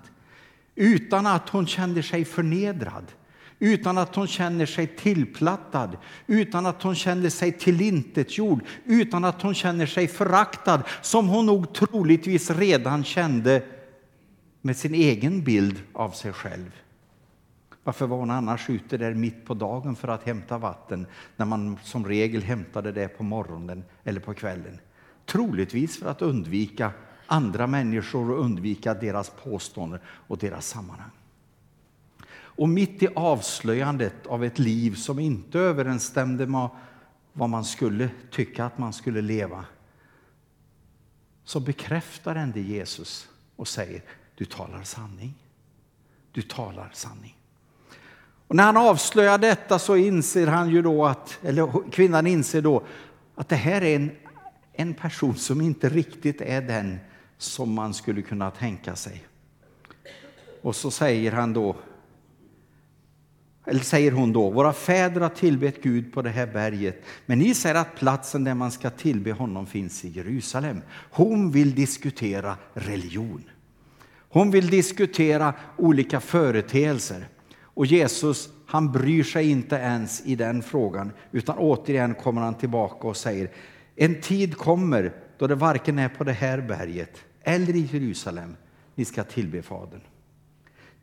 Utan 0.76 1.28
att 1.28 1.50
hon 1.50 1.68
känner 1.68 2.02
sig 2.02 2.26
förnedrad, 2.26 3.12
utan 3.60 3.98
att 3.98 4.16
hon 4.16 4.28
känner 4.28 4.66
sig 4.66 4.88
tillplattad, 4.88 5.98
utan 6.28 6.66
att 6.66 6.84
hon 6.84 6.96
känner 6.96 7.30
sig 7.30 7.52
tillintetgjord, 7.52 8.64
utan 8.86 9.26
att 9.26 9.42
hon 9.42 9.54
känner 9.54 9.86
sig 9.86 10.08
föraktad, 10.08 10.84
som 11.02 11.28
hon 11.28 11.46
nog 11.46 11.74
troligtvis 11.74 12.50
redan 12.50 13.04
kände 13.04 13.64
med 14.62 14.78
sin 14.78 14.94
egen 14.94 15.44
bild 15.44 15.82
av 15.94 16.12
sig 16.12 16.34
själv. 16.34 16.72
Varför 17.84 18.08
var 18.08 18.18
hon 18.18 18.32
annars 18.32 18.70
ute 18.70 18.98
där 18.98 19.14
mitt 19.14 19.46
på 19.46 19.54
dagen 19.54 19.96
för 19.96 20.08
att 20.08 20.24
hämta 20.24 20.58
vatten 20.58 21.08
när 21.36 21.46
man 21.46 21.78
som 21.84 22.06
regel 22.06 22.44
hämtade 22.44 22.92
det 22.92 23.08
på 23.08 23.24
morgonen 23.24 23.84
eller 24.04 24.20
på 24.20 24.34
kvällen? 24.34 24.80
Troligtvis 25.28 26.00
för 26.00 26.10
att 26.10 26.22
undvika 26.22 26.92
andra 27.28 27.68
människor 27.68 28.32
och 28.32 28.40
undvika 28.46 28.94
deras 28.94 29.30
påståenden 29.44 30.00
och 30.06 30.38
deras 30.38 30.68
sammanhang. 30.68 31.12
Och 32.36 32.70
mitt 32.70 33.04
i 33.04 33.08
avslöjandet 33.16 34.28
av 34.28 34.44
ett 34.44 34.60
liv 34.60 34.96
som 34.96 35.20
inte 35.20 35.60
överensstämde 35.60 36.48
med 36.48 36.70
vad 37.34 37.50
man 37.50 37.66
skulle 37.66 38.10
tycka 38.32 38.66
att 38.66 38.78
man 38.78 38.94
skulle 38.94 39.22
leva 39.22 39.66
så 41.44 41.60
bekräftar 41.60 42.36
ändå 42.36 42.60
Jesus 42.60 43.28
och 43.56 43.68
säger 43.68 44.02
du 44.36 44.46
talar 44.46 44.84
sanning. 44.84 45.34
Du 46.32 46.42
talar 46.42 46.90
sanning. 46.94 47.38
Och 48.48 48.56
när 48.56 48.64
han 48.64 48.78
avslöjar 48.78 49.38
detta 49.38 49.80
så 49.80 49.96
inser 49.96 50.48
han 50.48 50.70
ju 50.70 50.82
då 50.82 51.06
att, 51.06 51.40
eller 51.44 51.92
kvinnan 51.92 52.28
inser 52.28 52.62
då 52.62 52.84
att 53.36 53.50
det 53.50 53.56
här 53.56 53.82
är 53.82 53.96
en, 53.96 54.12
en 54.78 54.94
person 54.94 55.36
som 55.36 55.62
inte 55.62 55.90
riktigt 55.90 56.42
är 56.42 56.62
den 56.62 57.00
som 57.38 57.74
man 57.74 57.94
skulle 57.94 58.22
kunna 58.22 58.52
tänka 58.52 58.96
sig. 58.96 59.24
Och 60.62 60.76
så 60.76 60.92
säger 60.92 61.32
han 61.32 61.54
då, 61.54 61.76
eller 63.66 63.80
säger 63.80 64.12
hon 64.12 64.34
då, 64.34 64.50
våra 64.50 64.74
fäder 64.74 65.22
har 65.22 65.30
tillbett 65.30 65.84
Gud 65.84 66.14
på 66.14 66.22
det 66.22 66.30
här 66.30 66.48
berget, 66.48 67.04
men 67.26 67.40
ni 67.40 67.56
säger 67.56 67.76
att 67.76 67.96
platsen 67.96 68.44
där 68.44 68.54
man 68.54 68.72
ska 68.72 68.90
tillbe 68.90 69.32
honom 69.32 69.68
finns 69.68 70.06
i 70.06 70.10
Jerusalem. 70.10 70.82
Hon 71.12 71.52
vill 71.52 71.76
diskutera 71.76 72.58
religion. 72.74 73.44
Hon 74.30 74.52
vill 74.52 74.70
diskutera 74.70 75.54
olika 75.78 76.20
företeelser. 76.20 77.28
Och 77.62 77.86
Jesus 77.86 78.50
han 78.70 78.92
bryr 78.92 79.24
sig 79.24 79.50
inte 79.50 79.76
ens 79.76 80.22
i 80.26 80.36
den 80.36 80.64
frågan, 80.64 81.12
utan 81.32 81.58
återigen 81.58 82.16
kommer 82.16 82.42
han 82.42 82.56
tillbaka 82.56 83.08
och 83.08 83.18
säger 83.18 83.50
en 84.00 84.22
tid 84.22 84.58
kommer 84.58 85.14
då 85.38 85.48
det 85.48 85.56
varken 85.56 86.00
är 86.00 86.10
på 86.10 86.24
det 86.24 86.34
här 86.34 86.62
berget 86.62 87.26
eller 87.42 87.76
i 87.76 87.90
Jerusalem 87.92 88.56
ni 88.96 89.06
ska 89.06 89.24
tillbe 89.24 89.62
Fadern. 89.62 90.02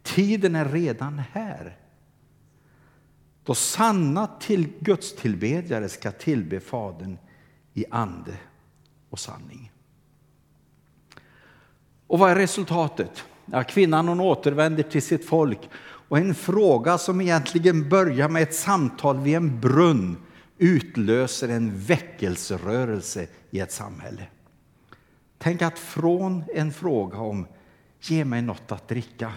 Tiden 0.03 0.57
är 0.57 0.65
redan 0.65 1.23
här. 1.33 1.77
då 3.45 3.55
sanna 3.55 4.27
till 4.27 4.73
gudstillbedjare 4.81 5.89
ska 5.89 6.11
tillbe 6.11 6.61
Fadern 6.61 7.19
i 7.73 7.85
ande 7.91 8.35
och 9.11 9.19
sanning. 9.19 9.73
Och 12.07 12.19
vad 12.19 12.31
är 12.31 12.37
resultatet? 12.37 13.25
Ja, 13.47 13.63
kvinnan 13.63 14.09
hon 14.09 14.21
återvänder 14.21 14.83
till 14.83 15.03
sitt 15.03 15.25
folk 15.27 15.69
och 16.09 16.19
en 16.19 16.35
fråga 16.35 16.99
som 16.99 17.21
egentligen 17.21 17.89
börjar 17.89 18.29
med 18.29 18.43
ett 18.43 18.55
samtal 18.55 19.19
vid 19.19 19.37
en 19.37 19.61
brunn 19.61 20.17
utlöser 20.59 21.49
en 21.49 21.79
väckelserörelse 21.79 23.27
i 23.51 23.61
ett 23.61 23.73
samhälle. 23.73 24.27
Tänk 25.39 25.63
att 25.63 25.79
från 25.79 26.45
en 26.55 26.73
fråga 26.73 27.19
om 27.19 27.47
ge 28.01 28.25
mig 28.25 28.43
något 28.43 28.73
att 28.73 28.89
dricka 28.89 29.33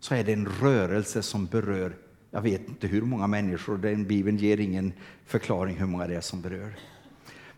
så 0.00 0.14
är 0.14 0.24
det 0.24 0.32
en 0.32 0.46
rörelse 0.46 1.22
som 1.22 1.46
berör, 1.46 1.96
jag 2.30 2.40
vet 2.40 2.68
inte 2.68 2.86
hur 2.86 3.02
många 3.02 3.26
människor, 3.26 3.78
den 3.78 4.06
Bibeln 4.06 4.36
ger 4.36 4.60
ingen 4.60 4.92
förklaring 5.26 5.76
hur 5.76 5.86
många 5.86 6.06
det 6.06 6.16
är 6.16 6.20
som 6.20 6.40
berör. 6.40 6.76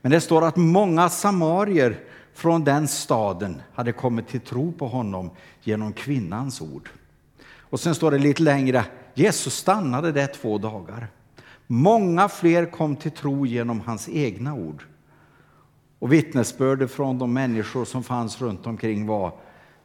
Men 0.00 0.12
det 0.12 0.20
står 0.20 0.44
att 0.44 0.56
många 0.56 1.08
samarier 1.08 1.98
från 2.34 2.64
den 2.64 2.88
staden 2.88 3.62
hade 3.74 3.92
kommit 3.92 4.28
till 4.28 4.40
tro 4.40 4.72
på 4.72 4.88
honom 4.88 5.30
genom 5.62 5.92
kvinnans 5.92 6.60
ord. 6.60 6.90
Och 7.70 7.80
sen 7.80 7.94
står 7.94 8.10
det 8.10 8.18
lite 8.18 8.42
längre, 8.42 8.84
Jesus 9.14 9.54
stannade 9.54 10.12
där 10.12 10.26
två 10.26 10.58
dagar. 10.58 11.08
Många 11.70 12.28
fler 12.28 12.70
kom 12.70 12.96
till 12.96 13.10
tro 13.10 13.46
genom 13.46 13.80
hans 13.80 14.08
egna 14.08 14.54
ord. 14.54 14.84
Och 15.98 16.12
vittnesbördet 16.12 16.90
från 16.90 17.18
de 17.18 17.32
människor 17.32 17.84
som 17.84 18.04
fanns 18.04 18.40
runt 18.40 18.66
omkring 18.66 19.06
var, 19.06 19.32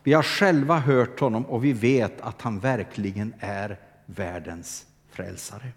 vi 0.04 0.14
har 0.14 0.24
själva 0.24 0.80
hört 0.80 1.20
honom 1.20 1.46
och 1.46 1.66
vi 1.66 1.74
vet 1.74 2.22
att 2.22 2.42
han 2.42 2.60
verkligen 2.60 3.34
är 3.40 3.80
världens 4.06 4.86
frälsare. 5.10 5.72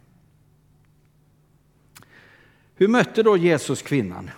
Hur 2.74 2.88
mötte 2.88 3.22
då 3.22 3.36
Jesus 3.36 3.82
kvinnan? 3.82 4.30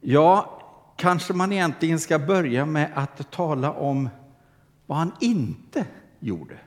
Ja, 0.00 0.62
kanske 0.96 1.32
man 1.32 1.52
egentligen 1.52 2.00
ska 2.00 2.18
börja 2.18 2.66
med 2.66 2.90
att 2.94 3.30
tala 3.30 3.72
om 3.72 4.08
vad 4.86 4.98
han 4.98 5.12
inte 5.20 5.86
gjorde. 6.18 6.58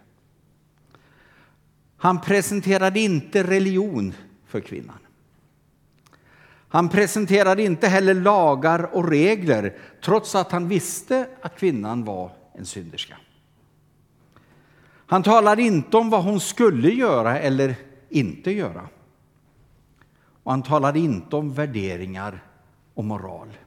Han 2.04 2.22
presenterade 2.22 3.00
inte 3.00 3.44
religion 3.44 4.14
för 4.46 4.60
kvinnan. 4.60 5.00
Han 6.68 6.90
presenterade 6.90 7.64
inte 7.64 7.88
heller 7.88 8.14
lagar 8.14 8.96
och 8.96 9.10
regler 9.10 9.78
trots 10.04 10.36
att 10.36 10.52
han 10.52 10.68
visste 10.68 11.28
att 11.42 11.60
kvinnan 11.60 12.04
var 12.04 12.32
en 12.54 12.66
synderska. 12.66 13.18
Han 15.06 15.24
talade 15.24 15.62
inte 15.62 15.98
om 15.98 16.10
vad 16.10 16.24
hon 16.24 16.40
skulle 16.40 16.90
göra 16.90 17.40
eller 17.40 17.76
inte 18.10 18.52
göra. 18.52 18.90
Och 20.44 20.52
han 20.52 20.64
talade 20.64 21.00
inte 21.00 21.36
om 21.36 21.54
värderingar 21.54 22.44
och 22.94 23.04
moral. 23.04 23.58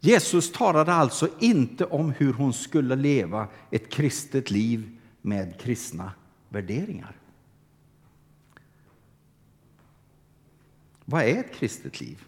Jesus 0.00 0.52
talade 0.52 0.92
alltså 0.92 1.28
inte 1.38 1.84
om 1.84 2.10
hur 2.10 2.32
hon 2.32 2.52
skulle 2.52 2.96
leva 2.96 3.46
ett 3.70 3.90
kristet 3.90 4.50
liv 4.50 4.98
med 5.22 5.60
kristna 5.60 6.12
värderingar. 6.54 7.16
Vad 11.04 11.22
är 11.22 11.40
ett 11.40 11.54
kristet 11.54 12.00
liv? 12.00 12.24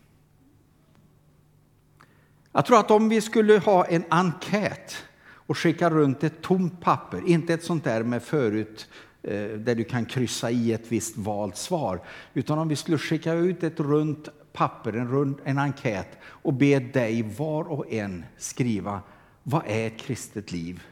Jag 2.53 2.67
tror 2.67 2.79
att 2.79 2.91
om 2.91 3.09
vi 3.09 3.21
skulle 3.21 3.59
ha 3.59 3.85
en 3.85 4.05
enkät 4.09 4.97
och 5.23 5.59
skicka 5.59 5.91
runt 5.91 6.25
ett 6.25 6.43
tomt 6.43 6.81
papper, 6.81 7.29
inte 7.29 7.55
ett 7.55 7.65
sånt 7.65 7.85
där 7.85 8.03
med 8.03 8.23
förut 8.23 8.89
eh, 9.23 9.49
där 9.49 9.75
du 9.75 9.85
kan 9.85 10.07
kryssa 10.07 10.51
i 10.51 10.73
ett 10.73 10.93
visst 10.93 11.17
valt 11.17 11.57
svar, 11.57 12.01
utan 12.35 12.59
om 12.59 12.69
vi 12.69 12.77
skulle 12.77 12.99
skicka 12.99 13.33
ut 13.33 13.63
ett 13.63 13.81
runt 13.81 14.29
papper, 14.53 14.93
en, 14.93 15.09
rund, 15.09 15.41
en 15.45 15.59
enkät 15.59 16.19
och 16.25 16.55
be 16.55 16.79
dig 16.79 17.23
var 17.23 17.65
och 17.65 17.93
en 17.93 18.25
skriva 18.37 19.01
vad 19.43 19.63
är 19.67 19.87
ett 19.87 19.99
kristet 19.99 20.53
liv? 20.53 20.83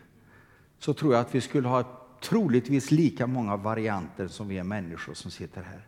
Så 0.79 0.95
tror 0.95 1.13
jag 1.13 1.21
att 1.21 1.35
vi 1.35 1.41
skulle 1.41 1.69
ha 1.69 1.81
ett 1.81 2.04
troligtvis 2.25 2.91
lika 2.91 3.27
många 3.27 3.57
varianter 3.57 4.29
som 4.29 4.49
vi 4.49 4.59
är 4.59 4.65
människor 4.65 5.15
som 5.15 5.31
sitter 5.31 5.63
här. 5.63 5.87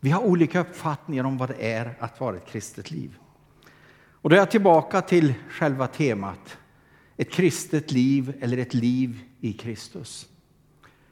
Vi 0.00 0.10
har 0.10 0.22
olika 0.22 0.60
uppfattningar 0.60 1.24
om 1.24 1.38
vad 1.38 1.48
det 1.48 1.72
är 1.72 1.94
att 1.98 2.20
vara 2.20 2.36
ett 2.36 2.46
kristet 2.46 2.90
liv. 2.90 3.18
Och 3.94 4.30
då 4.30 4.36
är 4.36 4.40
jag 4.40 4.50
tillbaka 4.50 5.00
till 5.02 5.34
själva 5.48 5.86
temat. 5.86 6.58
Ett 7.16 7.30
kristet 7.30 7.92
liv 7.92 8.38
eller 8.40 8.58
ett 8.58 8.74
liv 8.74 9.20
i 9.40 9.52
Kristus. 9.52 10.28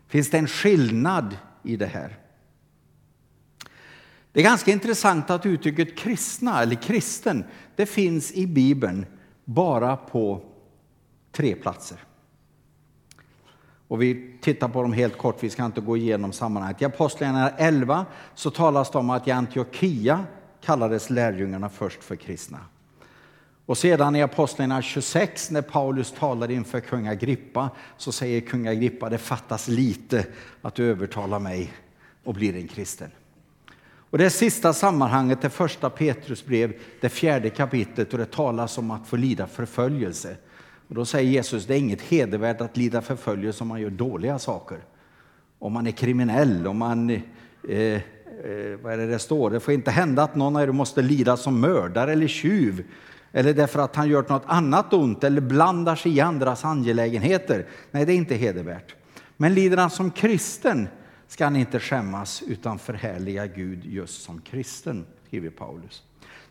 Finns 0.06 0.30
det 0.30 0.38
en 0.38 0.46
skillnad 0.46 1.36
i 1.62 1.76
det 1.76 1.86
här? 1.86 2.18
Det 4.32 4.40
är 4.40 4.44
ganska 4.44 4.70
intressant 4.70 5.30
att 5.30 5.46
uttrycket 5.46 5.98
kristna 5.98 6.62
eller 6.62 6.82
kristen, 6.82 7.44
det 7.76 7.86
finns 7.86 8.32
i 8.32 8.46
Bibeln 8.46 9.06
bara 9.44 9.96
på 9.96 10.49
tre 11.32 11.54
platser. 11.54 11.98
Och 13.88 14.02
vi 14.02 14.38
tittar 14.40 14.68
på 14.68 14.82
dem 14.82 14.92
helt 14.92 15.18
kort, 15.18 15.42
vi 15.42 15.50
ska 15.50 15.64
inte 15.64 15.80
gå 15.80 15.96
igenom 15.96 16.32
sammanhanget. 16.32 16.82
I 16.82 16.84
Apostlagärningarna 16.84 17.50
11 17.50 18.06
så 18.34 18.50
talas 18.50 18.90
det 18.90 18.98
om 18.98 19.10
att 19.10 19.28
i 19.28 19.30
Antiochia 19.30 20.24
kallades 20.60 21.10
lärjungarna 21.10 21.68
först 21.68 22.04
för 22.04 22.16
kristna. 22.16 22.58
Och 23.66 23.78
sedan 23.78 24.16
i 24.16 24.22
Apostlagärningarna 24.22 24.82
26 24.82 25.50
när 25.50 25.62
Paulus 25.62 26.12
talar 26.12 26.50
inför 26.50 26.80
kung 26.80 27.08
Agrippa 27.08 27.70
så 27.96 28.12
säger 28.12 28.40
kung 28.40 28.68
Agrippa 28.68 29.08
det 29.08 29.18
fattas 29.18 29.68
lite 29.68 30.26
att 30.62 30.74
du 30.74 30.90
övertalar 30.90 31.38
mig 31.38 31.72
och 32.24 32.34
blir 32.34 32.56
en 32.56 32.68
kristen. 32.68 33.10
Och 34.10 34.18
det 34.18 34.30
sista 34.30 34.72
sammanhanget, 34.72 35.42
det 35.42 35.50
första 35.50 35.90
Petrus 35.90 36.44
brev, 36.44 36.72
det 37.00 37.08
fjärde 37.08 37.50
kapitlet 37.50 38.12
och 38.12 38.18
det 38.18 38.30
talas 38.30 38.78
om 38.78 38.90
att 38.90 39.08
få 39.08 39.16
lida 39.16 39.46
förföljelse. 39.46 40.36
Och 40.90 40.96
då 40.96 41.05
säger 41.05 41.31
Jesus, 41.31 41.66
det 41.66 41.74
är 41.74 41.79
inget 41.79 42.03
hedervärt 42.03 42.61
att 42.61 42.76
lida 42.76 43.03
förföljelse 43.03 43.64
om 43.64 43.68
man 43.68 43.81
gör 43.81 43.90
dåliga 43.90 44.38
saker. 44.38 44.79
Om 45.59 45.72
man 45.72 45.87
är 45.87 45.90
kriminell, 45.90 46.66
om 46.66 46.76
man, 46.76 47.11
eh, 47.11 47.20
eh, 47.68 48.00
vad 48.83 48.92
är 48.92 48.96
det 48.96 49.07
det 49.07 49.18
står, 49.18 49.50
det 49.50 49.61
får 49.61 49.74
inte 49.74 49.90
hända 49.90 50.22
att 50.22 50.35
någon 50.35 50.57
av 50.57 50.62
er 50.62 50.72
måste 50.72 51.03
lida 51.03 51.37
som 51.37 51.61
mördare 51.61 52.12
eller 52.12 52.29
tjuv. 52.29 52.85
Eller 53.33 53.55
därför 53.55 53.81
att 53.81 53.96
han 53.96 54.09
gjort 54.09 54.29
något 54.29 54.42
annat 54.46 54.92
ont 54.92 55.24
eller 55.24 55.40
blandar 55.40 55.96
sig 55.96 56.16
i 56.16 56.20
andras 56.20 56.64
angelägenheter. 56.64 57.66
Nej, 57.90 58.07
det 58.07 58.12
är 58.12 58.16
inte 58.16 58.35
hedervärt. 58.35 58.94
Men 59.37 59.55
lider 59.55 59.76
han 59.76 59.90
som 59.90 60.11
kristen 60.11 60.88
ska 61.29 61.44
han 61.44 61.57
inte 61.57 61.81
skämmas 61.81 62.42
utan 62.46 62.79
förhärliga 62.79 63.46
Gud 63.46 63.85
just 63.85 64.22
som 64.22 64.40
kristen, 64.40 65.07
skriver 65.26 65.50
Paulus. 65.50 66.03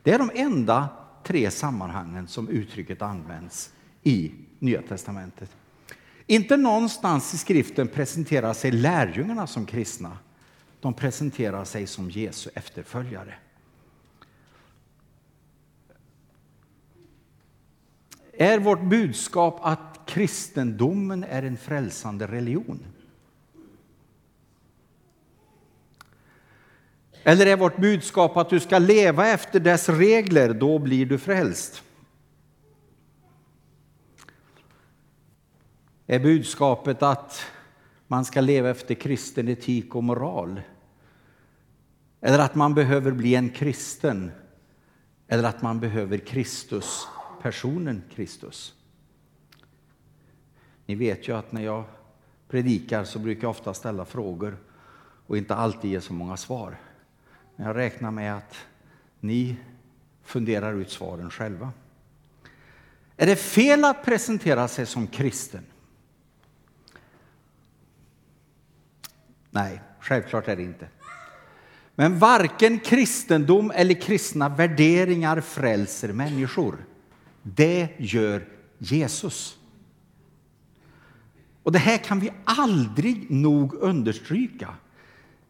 Det 0.04 0.12
är 0.12 0.20
de 0.20 0.32
enda 0.34 0.88
tre 1.24 1.52
sammanhangen 1.52 2.28
som 2.28 2.50
uttrycket 2.50 3.02
används 3.02 3.72
i 4.04 4.32
Nya 4.60 4.82
testamentet. 4.82 5.50
Inte 6.28 6.58
någonstans 6.58 7.34
i 7.34 7.38
skriften 7.38 7.88
presenterar 7.88 8.54
sig 8.54 8.72
lärjungarna 8.72 9.48
som 9.48 9.66
kristna. 9.66 10.18
De 10.80 10.94
presenterar 10.94 11.66
sig 11.66 11.88
som 11.88 12.10
Jesu 12.10 12.50
efterföljare. 12.54 13.34
Är 18.34 18.60
vårt 18.60 18.82
budskap 18.82 19.60
att 19.64 20.00
kristendomen 20.06 21.24
är 21.24 21.44
en 21.44 21.58
frälsande 21.58 22.28
religion? 22.28 22.80
Eller 27.24 27.46
är 27.46 27.58
vårt 27.58 27.78
budskap 27.78 28.38
att 28.38 28.50
du 28.50 28.60
ska 28.60 28.80
leva 28.80 29.28
efter 29.28 29.60
dess 29.60 29.90
regler, 29.90 30.54
då 30.54 30.80
blir 30.80 31.06
du 31.06 31.18
frälst? 31.18 31.84
Är 36.12 36.20
budskapet 36.20 37.04
att 37.04 37.46
man 38.08 38.26
ska 38.26 38.42
leva 38.42 38.70
efter 38.70 38.96
kristen 38.96 39.48
etik 39.48 39.96
och 39.96 40.04
moral? 40.04 40.62
Eller 42.22 42.40
att 42.40 42.56
man 42.56 42.74
behöver 42.74 43.12
bli 43.12 43.36
en 43.36 43.50
kristen? 43.50 44.32
Eller 45.28 45.44
att 45.44 45.62
man 45.62 45.80
behöver 45.80 46.18
Kristus, 46.18 47.08
personen 47.42 48.04
Kristus? 48.16 48.74
Ni 50.86 50.96
vet 50.96 51.28
ju 51.28 51.38
att 51.38 51.52
när 51.52 51.62
jag 51.62 51.84
predikar 52.48 53.04
så 53.04 53.20
brukar 53.20 53.44
jag 53.44 53.52
ofta 53.52 53.74
ställa 53.74 54.06
frågor 54.06 54.58
och 55.28 55.38
inte 55.38 55.56
alltid 55.56 55.92
ge 55.92 56.02
så 56.02 56.14
många 56.14 56.38
svar. 56.38 56.78
Men 57.56 57.68
jag 57.68 57.76
räknar 57.76 58.12
med 58.12 58.38
att 58.38 58.56
ni 59.20 59.58
funderar 60.24 60.74
ut 60.74 60.92
svaren 60.92 61.30
själva. 61.30 61.72
Är 63.18 63.26
det 63.26 63.36
fel 63.36 63.86
att 63.86 64.06
presentera 64.06 64.68
sig 64.68 64.86
som 64.86 65.08
kristen? 65.08 65.64
Nej, 69.60 69.82
självklart 70.00 70.48
är 70.48 70.56
det 70.56 70.64
inte. 70.64 70.88
Men 71.96 72.20
varken 72.20 72.80
kristendom 72.80 73.72
eller 73.76 73.94
kristna 73.94 74.50
värderingar 74.50 75.42
frälser 75.42 76.14
människor. 76.14 76.86
Det 77.44 77.90
gör 77.98 78.48
Jesus. 78.78 79.58
Och 81.64 81.72
det 81.72 81.80
här 81.80 81.98
kan 81.98 82.20
vi 82.20 82.32
aldrig 82.44 83.32
nog 83.32 83.74
understryka. 83.74 84.74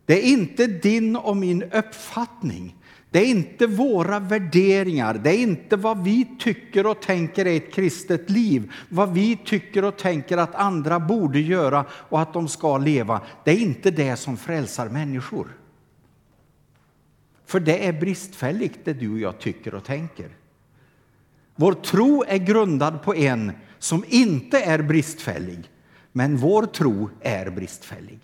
Det 0.05 0.13
är 0.13 0.31
inte 0.31 0.67
din 0.67 1.15
och 1.15 1.37
min 1.37 1.63
uppfattning. 1.63 2.75
Det 3.11 3.19
är 3.19 3.25
inte 3.25 3.67
våra 3.67 4.19
värderingar, 4.19 5.13
det 5.13 5.29
är 5.29 5.37
inte 5.37 5.75
vad 5.75 6.03
vi 6.03 6.27
tycker 6.39 6.85
och 6.85 7.01
tänker 7.01 7.45
är 7.47 7.57
ett 7.57 7.73
kristet 7.73 8.29
liv, 8.29 8.71
vad 8.89 9.13
vi 9.13 9.37
tycker 9.45 9.85
och 9.85 9.97
tänker 9.97 10.37
att 10.37 10.55
andra 10.55 10.99
borde 10.99 11.39
göra 11.39 11.85
och 11.91 12.21
att 12.21 12.33
de 12.33 12.47
ska 12.47 12.77
leva. 12.77 13.21
Det 13.43 13.51
är 13.51 13.57
inte 13.57 13.91
det 13.91 14.15
som 14.15 14.37
frälsar 14.37 14.89
människor. 14.89 15.47
För 17.45 17.59
det 17.59 17.87
är 17.87 17.93
bristfälligt 17.93 18.79
det 18.85 18.93
du 18.93 19.11
och 19.11 19.19
jag 19.19 19.39
tycker 19.39 19.75
och 19.75 19.83
tänker. 19.83 20.29
Vår 21.55 21.73
tro 21.73 22.23
är 22.27 22.37
grundad 22.37 23.03
på 23.03 23.15
en 23.15 23.51
som 23.79 24.03
inte 24.07 24.61
är 24.61 24.81
bristfällig, 24.81 25.69
men 26.11 26.37
vår 26.37 26.65
tro 26.65 27.09
är 27.21 27.49
bristfällig. 27.49 28.19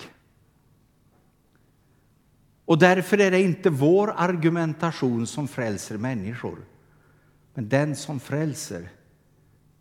Och 2.65 2.79
därför 2.79 3.19
är 3.19 3.31
det 3.31 3.41
inte 3.41 3.69
vår 3.69 4.13
argumentation 4.15 5.27
som 5.27 5.47
frälser 5.47 5.97
människor. 5.97 6.57
Men 7.53 7.69
den 7.69 7.95
som 7.95 8.19
frälser 8.19 8.89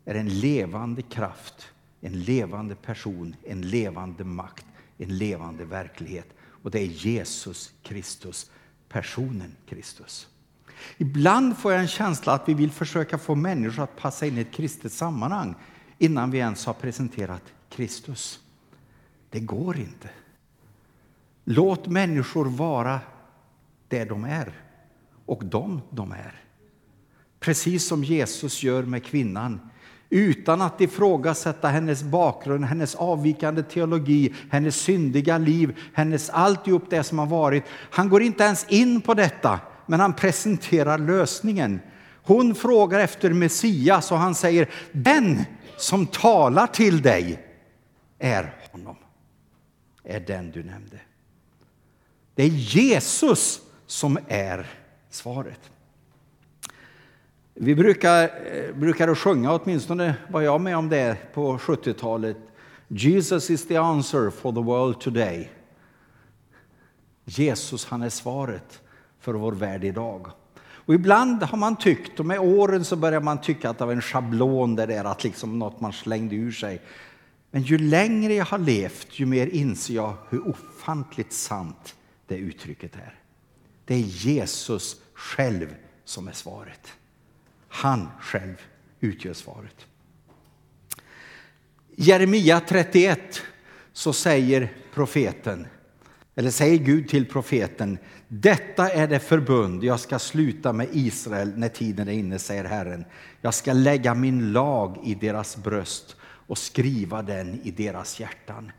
är 0.05 0.15
en 0.15 0.39
levande 0.39 1.01
kraft, 1.01 1.67
en 2.01 2.23
levande 2.23 2.75
person, 2.75 3.35
en 3.43 3.61
levande 3.61 4.23
makt, 4.23 4.65
en 4.97 5.17
levande 5.17 5.65
verklighet. 5.65 6.27
Och 6.43 6.71
det 6.71 6.79
är 6.79 6.85
Jesus 6.85 7.73
Kristus, 7.83 8.51
personen 8.89 9.55
Kristus. 9.69 10.27
Ibland 10.97 11.57
får 11.57 11.71
jag 11.71 11.81
en 11.81 11.87
känsla 11.87 12.33
att 12.33 12.49
vi 12.49 12.53
vill 12.53 12.71
försöka 12.71 13.17
få 13.17 13.35
människor 13.35 13.83
att 13.83 13.97
passa 13.97 14.25
in 14.25 14.37
i 14.37 14.41
ett 14.41 14.51
kristet 14.51 14.93
sammanhang 14.93 15.55
innan 15.97 16.31
vi 16.31 16.37
ens 16.37 16.65
har 16.65 16.73
presenterat 16.73 17.53
Kristus. 17.69 18.39
Det 19.29 19.39
går 19.39 19.77
inte. 19.77 20.09
Låt 21.47 21.87
människor 21.87 22.45
vara 22.45 22.99
det 23.87 24.05
de 24.05 24.23
är 24.23 24.53
och 25.25 25.45
de 25.45 25.81
de 25.89 26.11
är. 26.11 26.41
Precis 27.39 27.87
som 27.87 28.03
Jesus 28.03 28.63
gör 28.63 28.83
med 28.83 29.03
kvinnan 29.03 29.59
utan 30.09 30.61
att 30.61 30.81
ifrågasätta 30.81 31.67
hennes 31.67 32.03
bakgrund, 32.03 32.65
hennes 32.65 32.95
avvikande 32.95 33.63
teologi, 33.63 34.33
hennes 34.51 34.75
syndiga 34.75 35.37
liv, 35.37 35.77
hennes 35.93 36.29
alltihop 36.29 36.89
det 36.89 37.03
som 37.03 37.19
har 37.19 37.25
varit. 37.25 37.63
Han 37.69 38.09
går 38.09 38.21
inte 38.21 38.43
ens 38.43 38.65
in 38.69 39.01
på 39.01 39.13
detta, 39.13 39.59
men 39.85 39.99
han 39.99 40.13
presenterar 40.13 40.97
lösningen. 40.97 41.79
Hon 42.23 42.55
frågar 42.55 42.99
efter 42.99 43.33
Messias 43.33 44.11
och 44.11 44.17
han 44.17 44.35
säger 44.35 44.69
den 44.91 45.43
som 45.77 46.07
talar 46.07 46.67
till 46.67 47.01
dig 47.01 47.39
är 48.19 48.55
honom, 48.71 48.95
är 50.03 50.19
den 50.19 50.51
du 50.51 50.63
nämnde. 50.63 50.99
Det 52.35 52.43
är 52.43 52.49
Jesus 52.49 53.61
som 53.85 54.17
är 54.27 54.67
svaret. 55.09 55.59
Vi 57.53 57.75
brukar, 57.75 58.23
eh, 58.23 58.75
brukar 58.75 59.15
sjunga, 59.15 59.53
åtminstone 59.53 60.15
var 60.29 60.41
jag 60.41 60.61
med 60.61 60.77
om 60.77 60.89
det 60.89 61.17
på 61.33 61.57
70-talet. 61.57 62.37
Jesus 62.87 63.49
is 63.49 63.67
the 63.67 63.77
answer 63.77 64.29
for 64.29 64.51
the 64.51 64.61
world 64.61 64.99
today. 64.99 65.51
Jesus 67.25 67.85
han 67.85 68.01
är 68.01 68.09
svaret 68.09 68.81
för 69.19 69.33
vår 69.33 69.51
värld 69.51 69.83
idag. 69.83 70.27
Och 70.59 70.93
ibland 70.93 71.43
har 71.43 71.57
man 71.57 71.75
tyckt, 71.75 72.19
och 72.19 72.25
med 72.25 72.39
åren 72.39 72.85
så 72.85 72.95
börjar 72.95 73.21
man 73.21 73.41
tycka 73.41 73.69
att 73.69 73.77
det 73.77 73.85
var 73.85 73.93
en 73.93 74.01
schablon 74.01 74.75
det 74.75 74.95
är 74.95 75.03
att 75.03 75.23
liksom 75.23 75.59
något 75.59 75.81
man 75.81 75.93
slängde 75.93 76.35
ur 76.35 76.51
sig. 76.51 76.81
Men 77.51 77.61
ju 77.61 77.77
längre 77.77 78.33
jag 78.33 78.45
har 78.45 78.57
levt, 78.57 79.19
ju 79.19 79.25
mer 79.25 79.47
inser 79.47 79.93
jag 79.93 80.13
hur 80.29 80.47
ofantligt 80.47 81.33
sant 81.33 81.95
det 82.27 82.35
uttrycket 82.35 82.95
är. 82.95 83.19
Det 83.85 83.95
är 83.95 83.99
Jesus 83.99 85.01
själv 85.13 85.75
som 86.05 86.27
är 86.27 86.31
svaret. 86.31 86.93
Han 87.67 88.07
själv 88.21 88.55
utgör 88.99 89.33
svaret. 89.33 89.85
Jeremia 91.95 92.59
31 92.59 93.41
så 93.93 94.13
säger 94.13 94.73
profeten, 94.93 95.67
eller 96.35 96.51
säger 96.51 96.77
Gud 96.77 97.09
till 97.09 97.25
profeten, 97.25 97.97
detta 98.27 98.89
är 98.89 99.07
det 99.07 99.19
förbund 99.19 99.83
jag 99.83 99.99
ska 99.99 100.19
sluta 100.19 100.73
med 100.73 100.87
Israel 100.91 101.53
när 101.55 101.69
tiden 101.69 102.07
är 102.07 102.13
inne, 102.13 102.39
säger 102.39 102.63
Herren. 102.63 103.05
Jag 103.41 103.53
ska 103.53 103.73
lägga 103.73 104.13
min 104.13 104.51
lag 104.51 104.97
i 105.03 105.15
deras 105.15 105.57
bröst 105.57 106.15
och 106.21 106.57
skriva 106.57 107.21
den 107.21 107.61
i 107.63 107.71
deras 107.71 108.19
hjärtan. 108.19 108.71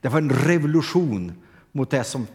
Det 0.00 0.08
var 0.08 0.18
en 0.18 0.30
revolution 0.30 1.32
mot 1.72 1.90
det 1.90 2.04
som 2.04 2.26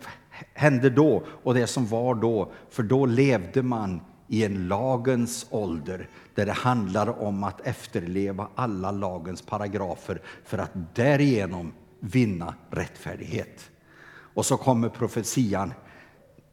hände 0.54 0.89
då 0.89 1.23
och 1.43 1.54
det 1.54 1.67
som 1.67 1.88
var 1.88 2.15
då. 2.15 2.52
För 2.69 2.84
då 2.84 3.06
levde 3.06 3.63
man 3.63 4.02
i 4.28 4.45
en 4.45 4.67
lagens 4.67 5.47
ålder 5.50 6.10
där 6.36 6.45
det 6.45 6.52
handlade 6.52 7.12
om 7.12 7.43
att 7.43 7.67
efterleva 7.67 8.47
alla 8.56 8.91
lagens 8.91 9.41
paragrafer 9.41 10.21
för 10.43 10.58
att 10.58 10.95
därigenom 10.95 11.73
vinna 12.00 12.54
rättfärdighet. 12.69 13.69
Och 14.10 14.45
så 14.45 14.58
kommer 14.58 14.89
profetian. 14.89 15.73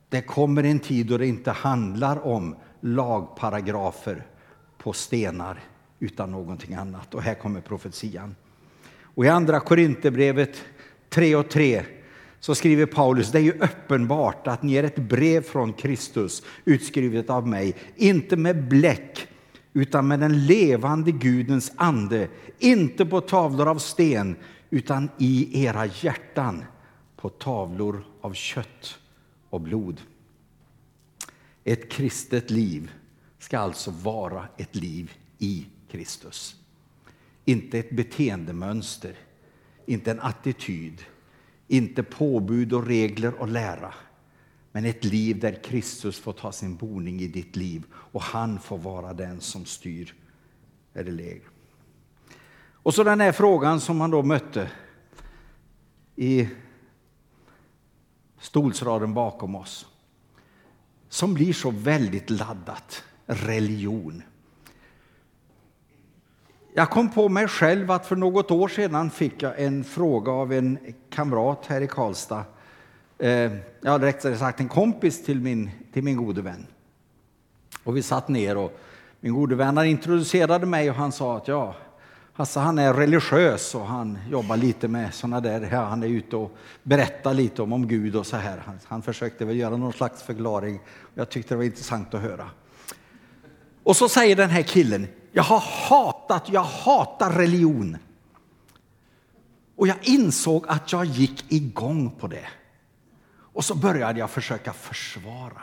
Det 0.08 0.22
kommer 0.22 0.64
en 0.64 0.78
tid 0.78 1.06
då 1.06 1.18
det 1.18 1.26
inte 1.26 1.50
handlar 1.50 2.26
om 2.26 2.56
lagparagrafer 2.80 4.26
på 4.78 4.92
stenar 4.92 5.60
utan 5.98 6.30
någonting 6.30 6.74
annat. 6.74 7.14
Och 7.14 7.22
här 7.22 7.34
kommer 7.34 7.60
profetian. 7.60 8.36
Och 9.00 9.24
i 9.24 9.28
andra 9.28 9.60
Korinthierbrevet 9.60 10.62
3 11.08 11.36
och 11.36 11.50
3 11.50 11.82
så 12.44 12.54
skriver 12.54 12.86
Paulus, 12.86 13.32
det 13.32 13.38
är 13.38 13.42
ju 13.42 13.52
uppenbart 13.52 14.46
att 14.46 14.62
ni 14.62 14.74
är 14.74 14.84
ett 14.84 14.96
brev 14.96 15.42
från 15.42 15.72
Kristus 15.72 16.42
utskrivet 16.64 17.30
av 17.30 17.48
mig, 17.48 17.76
inte 17.96 18.36
med 18.36 18.68
bläck 18.68 19.28
utan 19.72 20.08
med 20.08 20.20
den 20.20 20.46
levande 20.46 21.12
Gudens 21.12 21.72
ande, 21.76 22.28
inte 22.58 23.06
på 23.06 23.20
tavlor 23.20 23.68
av 23.68 23.78
sten 23.78 24.36
utan 24.70 25.08
i 25.18 25.64
era 25.64 25.86
hjärtan 25.86 26.64
på 27.16 27.28
tavlor 27.28 28.04
av 28.20 28.32
kött 28.32 28.98
och 29.50 29.60
blod. 29.60 30.00
Ett 31.64 31.90
kristet 31.90 32.50
liv 32.50 32.90
ska 33.38 33.58
alltså 33.58 33.90
vara 33.90 34.48
ett 34.56 34.76
liv 34.76 35.12
i 35.38 35.66
Kristus. 35.90 36.56
Inte 37.44 37.78
ett 37.78 37.90
beteendemönster, 37.90 39.14
inte 39.86 40.10
en 40.10 40.20
attityd, 40.20 41.04
inte 41.68 42.02
påbud 42.02 42.72
och 42.72 42.86
regler 42.86 43.34
och 43.34 43.48
lära, 43.48 43.94
men 44.72 44.84
ett 44.84 45.04
liv 45.04 45.40
där 45.40 45.62
Kristus 45.64 46.18
får 46.18 46.32
ta 46.32 46.52
sin 46.52 46.76
boning 46.76 47.20
i 47.20 47.26
ditt 47.26 47.56
liv 47.56 47.84
och 47.92 48.22
han 48.22 48.58
får 48.58 48.78
vara 48.78 49.12
den 49.12 49.40
som 49.40 49.64
styr 49.64 50.14
eller 50.94 51.12
lägger. 51.12 51.48
Och 52.72 52.94
så 52.94 53.04
den 53.04 53.20
här 53.20 53.32
frågan 53.32 53.80
som 53.80 53.96
man 53.96 54.10
då 54.10 54.22
mötte 54.22 54.70
i 56.16 56.48
stolsraden 58.38 59.14
bakom 59.14 59.54
oss. 59.54 59.86
Som 61.08 61.34
blir 61.34 61.52
så 61.52 61.70
väldigt 61.70 62.30
laddat. 62.30 63.04
Religion. 63.26 64.22
Jag 66.76 66.90
kom 66.90 67.10
på 67.10 67.28
mig 67.28 67.48
själv 67.48 67.90
att 67.90 68.06
för 68.06 68.16
något 68.16 68.50
år 68.50 68.68
sedan 68.68 69.10
fick 69.10 69.42
jag 69.42 69.60
en 69.60 69.84
fråga 69.84 70.32
av 70.32 70.52
en 70.52 70.78
kamrat 71.10 71.66
här 71.66 71.80
i 71.80 71.86
Karlstad. 71.86 72.44
Eh, 73.18 73.52
ja, 73.80 73.98
rättare 73.98 74.36
sagt 74.36 74.60
en 74.60 74.68
kompis 74.68 75.24
till 75.24 75.40
min, 75.40 75.70
till 75.92 76.02
min 76.02 76.16
gode 76.16 76.42
vän. 76.42 76.66
Och 77.84 77.96
vi 77.96 78.02
satt 78.02 78.28
ner 78.28 78.56
och 78.56 78.78
min 79.20 79.34
gode 79.34 79.54
vän 79.54 79.78
introducerade 79.78 80.66
mig 80.66 80.90
och 80.90 80.96
han 80.96 81.12
sa 81.12 81.36
att 81.36 81.48
ja, 81.48 81.74
Hasse 82.32 82.60
han 82.60 82.78
är 82.78 82.94
religiös 82.94 83.74
och 83.74 83.86
han 83.86 84.18
jobbar 84.30 84.56
lite 84.56 84.88
med 84.88 85.14
sådana 85.14 85.40
där, 85.40 85.68
ja, 85.72 85.84
han 85.84 86.02
är 86.02 86.08
ute 86.08 86.36
och 86.36 86.56
berättar 86.82 87.34
lite 87.34 87.62
om, 87.62 87.72
om 87.72 87.88
Gud 87.88 88.16
och 88.16 88.26
så 88.26 88.36
här. 88.36 88.62
Han, 88.66 88.78
han 88.84 89.02
försökte 89.02 89.44
väl 89.44 89.56
göra 89.56 89.76
någon 89.76 89.92
slags 89.92 90.22
förklaring. 90.22 90.80
Jag 91.14 91.28
tyckte 91.28 91.54
det 91.54 91.58
var 91.58 91.64
intressant 91.64 92.14
att 92.14 92.20
höra. 92.20 92.50
Och 93.82 93.96
så 93.96 94.08
säger 94.08 94.36
den 94.36 94.50
här 94.50 94.62
killen, 94.62 95.06
jag 95.34 95.42
har 95.42 95.60
hatat, 95.88 96.48
jag 96.48 96.62
hatar 96.62 97.32
religion. 97.32 97.96
Och 99.76 99.88
jag 99.88 99.96
insåg 100.02 100.64
att 100.68 100.92
jag 100.92 101.04
gick 101.04 101.52
igång 101.52 102.10
på 102.10 102.26
det. 102.26 102.46
Och 103.32 103.64
så 103.64 103.74
började 103.74 104.18
jag 104.18 104.30
försöka 104.30 104.72
försvara. 104.72 105.62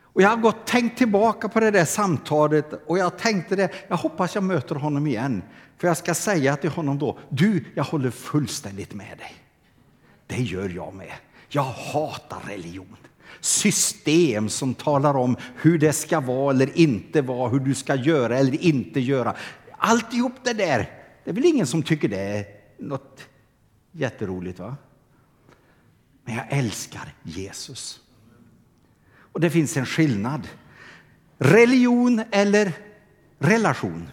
Och 0.00 0.22
jag 0.22 0.28
har 0.28 0.36
gått 0.36 0.66
tänkt 0.66 0.98
tillbaka 0.98 1.48
på 1.48 1.60
det 1.60 1.70
där 1.70 1.84
samtalet 1.84 2.72
och 2.86 2.98
jag 2.98 3.18
tänkte 3.18 3.56
det, 3.56 3.70
jag 3.88 3.96
hoppas 3.96 4.34
jag 4.34 4.44
möter 4.44 4.74
honom 4.74 5.06
igen. 5.06 5.42
För 5.76 5.88
jag 5.88 5.96
ska 5.96 6.14
säga 6.14 6.56
till 6.56 6.70
honom 6.70 6.98
då, 6.98 7.18
du, 7.28 7.64
jag 7.74 7.84
håller 7.84 8.10
fullständigt 8.10 8.94
med 8.94 9.18
dig. 9.18 9.34
Det 10.26 10.42
gör 10.42 10.68
jag 10.68 10.94
med. 10.94 11.12
Jag 11.48 11.62
hatar 11.62 12.40
religion 12.46 12.96
system 13.40 14.48
som 14.48 14.74
talar 14.74 15.16
om 15.16 15.36
hur 15.56 15.78
det 15.78 15.92
ska 15.92 16.20
vara 16.20 16.54
eller 16.54 16.78
inte 16.78 17.22
vara, 17.22 17.48
hur 17.48 17.60
du 17.60 17.74
ska 17.74 17.94
göra 17.94 18.38
eller 18.38 18.64
inte 18.64 19.00
göra. 19.00 19.36
Alltihop 19.78 20.32
det 20.44 20.52
där, 20.52 20.90
det 21.24 21.30
är 21.30 21.34
väl 21.34 21.44
ingen 21.44 21.66
som 21.66 21.82
tycker 21.82 22.08
det 22.08 22.20
är 22.20 22.46
något 22.78 23.28
jätteroligt. 23.92 24.58
va? 24.58 24.76
Men 26.24 26.34
jag 26.34 26.46
älskar 26.48 27.14
Jesus. 27.22 28.00
Och 29.18 29.40
det 29.40 29.50
finns 29.50 29.76
en 29.76 29.86
skillnad. 29.86 30.48
Religion 31.38 32.22
eller 32.30 32.72
relation. 33.38 34.08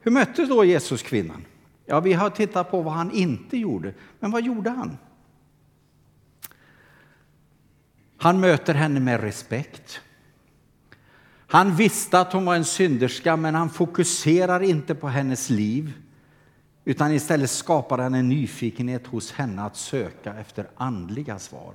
Hur 0.00 0.10
mötte 0.10 0.46
då 0.46 0.64
Jesus 0.64 1.02
kvinnan? 1.02 1.44
Ja, 1.86 2.00
vi 2.00 2.12
har 2.12 2.30
tittat 2.30 2.70
på 2.70 2.82
vad 2.82 2.94
han 2.94 3.10
inte 3.10 3.56
gjorde. 3.56 3.94
Men 4.20 4.30
vad 4.30 4.42
gjorde 4.42 4.70
han? 4.70 4.98
Han 8.20 8.40
möter 8.40 8.74
henne 8.74 9.00
med 9.00 9.20
respekt. 9.20 10.00
Han 11.46 11.76
visste 11.76 12.20
att 12.20 12.32
hon 12.32 12.44
var 12.44 12.54
en 12.54 12.64
synderska, 12.64 13.36
men 13.36 13.54
han 13.54 13.70
fokuserar 13.70 14.62
inte 14.62 14.94
på 14.94 15.08
hennes 15.08 15.50
liv 15.50 15.92
utan 16.84 17.12
istället 17.12 17.50
skapar 17.50 17.98
han 17.98 18.14
en 18.14 18.28
nyfikenhet 18.28 19.06
hos 19.06 19.32
henne 19.32 19.62
att 19.62 19.76
söka 19.76 20.34
efter 20.34 20.68
andliga 20.76 21.38
svar. 21.38 21.74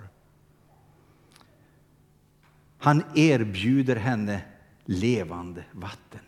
Han 2.77 3.03
erbjuder 3.15 3.95
henne 3.95 4.41
levande 4.85 5.63
vatten. 5.71 6.19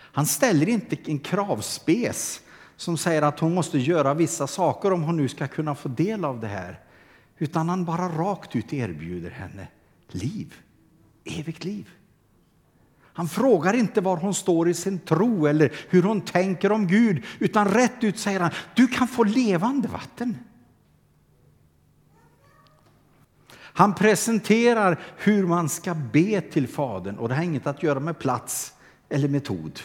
Han 0.00 0.26
ställer 0.26 0.68
inte 0.68 0.96
en 1.04 1.18
kravspes 1.18 2.40
som 2.76 2.98
säger 2.98 3.22
att 3.22 3.40
hon 3.40 3.54
måste 3.54 3.78
göra 3.78 4.14
vissa 4.14 4.46
saker 4.46 4.92
om 4.92 5.02
hon 5.02 5.16
nu 5.16 5.28
ska 5.28 5.48
kunna 5.48 5.74
få 5.74 5.88
del 5.88 6.24
av 6.24 6.40
det 6.40 6.46
här. 6.46 6.80
Utan 7.38 7.68
han 7.68 7.84
bara 7.84 8.08
rakt 8.08 8.56
ut 8.56 8.72
erbjuder 8.72 9.30
henne 9.30 9.68
liv, 10.08 10.54
evigt 11.24 11.64
liv. 11.64 11.90
Han 13.00 13.28
frågar 13.28 13.74
inte 13.74 14.00
var 14.00 14.16
hon 14.16 14.34
står 14.34 14.68
i 14.68 14.74
sin 14.74 14.98
tro 14.98 15.46
eller 15.46 15.72
hur 15.88 16.02
hon 16.02 16.20
tänker 16.20 16.72
om 16.72 16.86
Gud, 16.86 17.24
utan 17.38 17.68
rätt 17.68 18.04
ut 18.04 18.18
säger 18.18 18.40
han, 18.40 18.50
du 18.74 18.86
kan 18.86 19.08
få 19.08 19.24
levande 19.24 19.88
vatten. 19.88 20.38
Han 23.78 23.94
presenterar 23.94 25.00
hur 25.16 25.46
man 25.46 25.68
ska 25.68 25.94
be 25.94 26.40
till 26.40 26.68
Fadern 26.68 27.18
och 27.18 27.28
det 27.28 27.34
har 27.34 27.42
inget 27.42 27.66
att 27.66 27.82
göra 27.82 28.00
med 28.00 28.18
plats 28.18 28.74
eller 29.08 29.28
metod. 29.28 29.80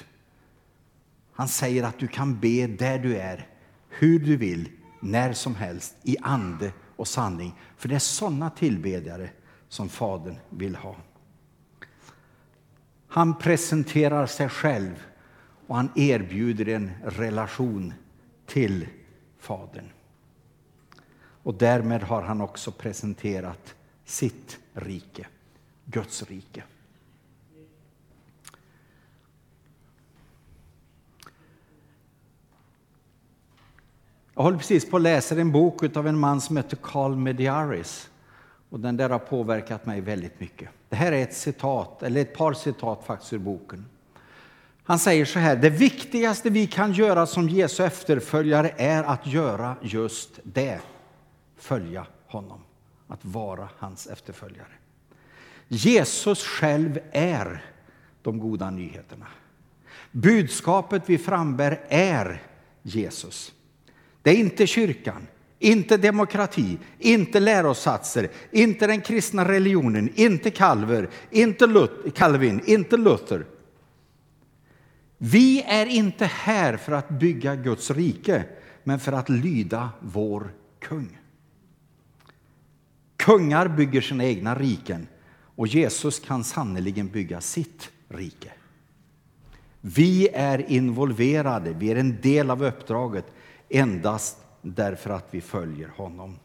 Han 1.33 1.47
säger 1.47 1.83
att 1.83 1.99
du 1.99 2.07
kan 2.07 2.39
be 2.39 2.67
där 2.67 2.99
du 2.99 3.17
är, 3.17 3.47
hur 3.89 4.19
du 4.19 4.37
vill, 4.37 4.69
när 4.99 5.33
som 5.33 5.55
helst, 5.55 5.95
i 6.03 6.17
ande 6.21 6.71
och 6.95 7.07
sanning. 7.07 7.59
För 7.77 7.89
det 7.89 7.95
är 7.95 7.99
sådana 7.99 8.49
tillbedjare 8.49 9.29
som 9.67 9.89
Fadern 9.89 10.35
vill 10.49 10.75
ha. 10.75 10.95
Han 13.07 13.37
presenterar 13.37 14.25
sig 14.25 14.49
själv 14.49 15.03
och 15.67 15.75
han 15.75 15.89
erbjuder 15.95 16.69
en 16.69 16.91
relation 17.03 17.93
till 18.45 18.87
Fadern. 19.39 19.89
Och 21.43 21.53
därmed 21.53 22.03
har 22.03 22.21
han 22.21 22.41
också 22.41 22.71
presenterat 22.71 23.75
sitt 24.05 24.59
rike, 24.73 25.27
Guds 25.85 26.23
rike. 26.23 26.63
Jag 34.35 34.43
håller 34.43 34.57
precis 34.57 34.89
på 34.89 34.97
att 34.97 35.03
läsa 35.03 35.35
en 35.35 35.51
bok 35.51 35.97
av 35.97 36.07
en 36.07 36.19
man 36.19 36.41
som 36.41 36.57
heter 36.57 36.77
Carl 36.81 37.15
Mediaris. 37.15 38.09
Och 38.69 38.79
den 38.79 38.97
där 38.97 39.09
har 39.09 39.19
påverkat 39.19 39.85
mig 39.85 40.01
väldigt 40.01 40.39
mycket. 40.39 40.69
Det 40.89 40.95
här 40.95 41.11
är 41.11 41.23
ett 41.23 41.33
citat, 41.33 42.03
eller 42.03 42.21
ett 42.21 42.35
par 42.35 42.53
citat 42.53 43.03
faktiskt 43.05 43.33
ur 43.33 43.37
boken. 43.37 43.85
Han 44.83 44.99
säger 44.99 45.25
så 45.25 45.39
här, 45.39 45.55
det 45.55 45.69
viktigaste 45.69 46.49
vi 46.49 46.67
kan 46.67 46.93
göra 46.93 47.25
som 47.25 47.49
Jesu 47.49 47.83
efterföljare 47.83 48.73
är 48.77 49.03
att 49.03 49.27
göra 49.27 49.75
just 49.81 50.39
det. 50.43 50.79
Följa 51.57 52.05
honom, 52.27 52.59
att 53.07 53.25
vara 53.25 53.69
hans 53.77 54.07
efterföljare. 54.07 54.73
Jesus 55.67 56.43
själv 56.43 56.99
är 57.11 57.65
de 58.21 58.39
goda 58.39 58.69
nyheterna. 58.69 59.27
Budskapet 60.11 61.03
vi 61.05 61.17
frambär 61.17 61.79
är 61.89 62.41
Jesus. 62.81 63.53
Det 64.23 64.31
är 64.31 64.35
inte 64.35 64.67
kyrkan, 64.67 65.27
inte 65.59 65.97
demokrati, 65.97 66.77
inte 66.99 67.39
lärosatser, 67.39 68.29
inte 68.51 68.87
den 68.87 69.01
kristna 69.01 69.47
religionen, 69.47 70.09
inte 70.15 70.49
Calver, 70.49 71.09
inte 71.31 71.67
Luther, 71.67 72.09
Calvin, 72.09 72.61
inte 72.65 72.97
Luther. 72.97 73.45
Vi 75.17 75.61
är 75.61 75.85
inte 75.85 76.25
här 76.25 76.77
för 76.77 76.91
att 76.91 77.09
bygga 77.09 77.55
Guds 77.55 77.91
rike, 77.91 78.43
men 78.83 78.99
för 78.99 79.11
att 79.11 79.29
lyda 79.29 79.89
vår 79.99 80.53
kung. 80.79 81.17
Kungar 83.17 83.67
bygger 83.67 84.01
sina 84.01 84.25
egna 84.25 84.55
riken 84.55 85.07
och 85.55 85.67
Jesus 85.67 86.19
kan 86.19 86.43
sannerligen 86.43 87.07
bygga 87.07 87.41
sitt 87.41 87.91
rike. 88.09 88.51
Vi 89.81 90.29
är 90.33 90.71
involverade, 90.71 91.73
vi 91.73 91.91
är 91.91 91.95
en 91.95 92.21
del 92.21 92.49
av 92.49 92.63
uppdraget 92.63 93.25
endast 93.73 94.37
därför 94.61 95.09
att 95.09 95.27
vi 95.31 95.41
följer 95.41 95.87
honom. 95.87 96.39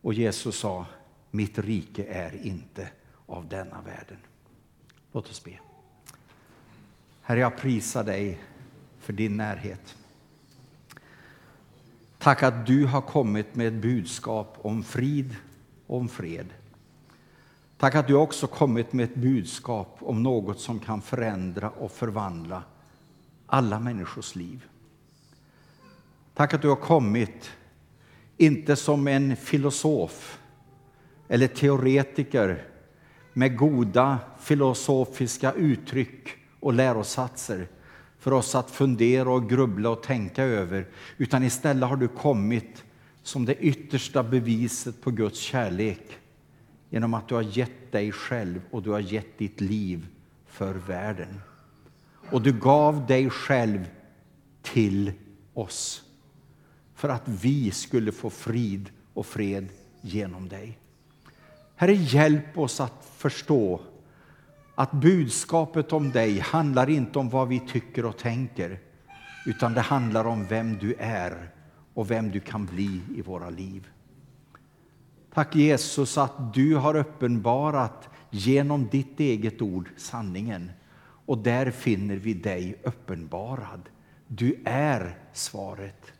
Och 0.00 0.14
Jesus 0.14 0.58
sa, 0.58 0.86
mitt 1.30 1.58
rike 1.58 2.04
är 2.04 2.46
inte 2.46 2.88
av 3.26 3.48
denna 3.48 3.80
världen. 3.80 4.18
Låt 5.12 5.30
oss 5.30 5.44
be. 5.44 5.58
Herre, 7.22 7.40
jag 7.40 7.56
prisar 7.56 8.04
dig 8.04 8.40
för 8.98 9.12
din 9.12 9.36
närhet. 9.36 9.96
Tack 12.18 12.42
att 12.42 12.66
du 12.66 12.86
har 12.86 13.00
kommit 13.00 13.54
med 13.54 13.66
ett 13.66 13.82
budskap 13.82 14.58
om 14.62 14.82
frid 14.82 15.36
och 15.86 15.96
om 15.96 16.08
fred. 16.08 16.46
Tack 17.78 17.94
att 17.94 18.06
du 18.06 18.14
också 18.14 18.46
kommit 18.46 18.92
med 18.92 19.04
ett 19.04 19.14
budskap 19.14 19.96
om 20.00 20.22
något 20.22 20.60
som 20.60 20.80
kan 20.80 21.02
förändra 21.02 21.70
och 21.70 21.92
förvandla 21.92 22.62
alla 23.46 23.80
människors 23.80 24.34
liv. 24.34 24.68
Tack 26.34 26.54
att 26.54 26.62
du 26.62 26.68
har 26.68 26.76
kommit, 26.76 27.50
inte 28.36 28.76
som 28.76 29.08
en 29.08 29.36
filosof 29.36 30.38
eller 31.28 31.46
teoretiker 31.46 32.64
med 33.32 33.56
goda 33.56 34.18
filosofiska 34.40 35.52
uttryck 35.52 36.28
och 36.60 36.72
lärosatser 36.72 37.68
för 38.18 38.32
oss 38.32 38.54
att 38.54 38.70
fundera 38.70 39.32
och 39.32 39.50
grubbla 39.50 39.90
och 39.90 40.02
tänka 40.02 40.44
över, 40.44 40.86
utan 41.16 41.42
istället 41.42 41.88
har 41.88 41.96
du 41.96 42.08
kommit 42.08 42.84
som 43.22 43.44
det 43.44 43.54
yttersta 43.54 44.22
beviset 44.22 45.02
på 45.02 45.10
Guds 45.10 45.40
kärlek 45.40 46.18
genom 46.90 47.14
att 47.14 47.28
du 47.28 47.34
har 47.34 47.58
gett 47.58 47.92
dig 47.92 48.12
själv 48.12 48.60
och 48.70 48.82
du 48.82 48.90
har 48.90 49.00
gett 49.00 49.38
ditt 49.38 49.60
liv 49.60 50.06
för 50.46 50.74
världen. 50.74 51.40
Och 52.30 52.42
du 52.42 52.52
gav 52.52 53.06
dig 53.06 53.30
själv 53.30 53.88
till 54.62 55.12
oss 55.54 56.02
för 57.02 57.08
att 57.08 57.28
vi 57.28 57.70
skulle 57.70 58.12
få 58.12 58.30
frid 58.30 58.90
och 59.14 59.26
fred 59.26 59.68
genom 60.00 60.48
dig. 60.48 60.78
Herre, 61.76 61.92
hjälp 61.92 62.58
oss 62.58 62.80
att 62.80 63.10
förstå 63.16 63.80
att 64.74 64.92
budskapet 64.92 65.92
om 65.92 66.10
dig 66.10 66.38
handlar 66.38 66.90
inte 66.90 67.18
om 67.18 67.28
vad 67.28 67.48
vi 67.48 67.60
tycker 67.60 68.04
och 68.04 68.18
tänker, 68.18 68.78
utan 69.46 69.74
det 69.74 69.80
handlar 69.80 70.24
om 70.24 70.46
vem 70.46 70.78
du 70.78 70.94
är 70.98 71.50
och 71.94 72.10
vem 72.10 72.30
du 72.30 72.40
kan 72.40 72.66
bli 72.66 73.00
i 73.16 73.22
våra 73.22 73.50
liv. 73.50 73.88
Tack 75.34 75.56
Jesus 75.56 76.18
att 76.18 76.54
du 76.54 76.76
har 76.76 76.96
uppenbarat 76.96 78.08
genom 78.30 78.88
ditt 78.88 79.20
eget 79.20 79.62
ord 79.62 79.88
sanningen 79.96 80.70
och 81.26 81.38
där 81.38 81.70
finner 81.70 82.16
vi 82.16 82.34
dig 82.34 82.80
uppenbarad. 82.82 83.88
Du 84.26 84.62
är 84.64 85.18
svaret. 85.32 86.12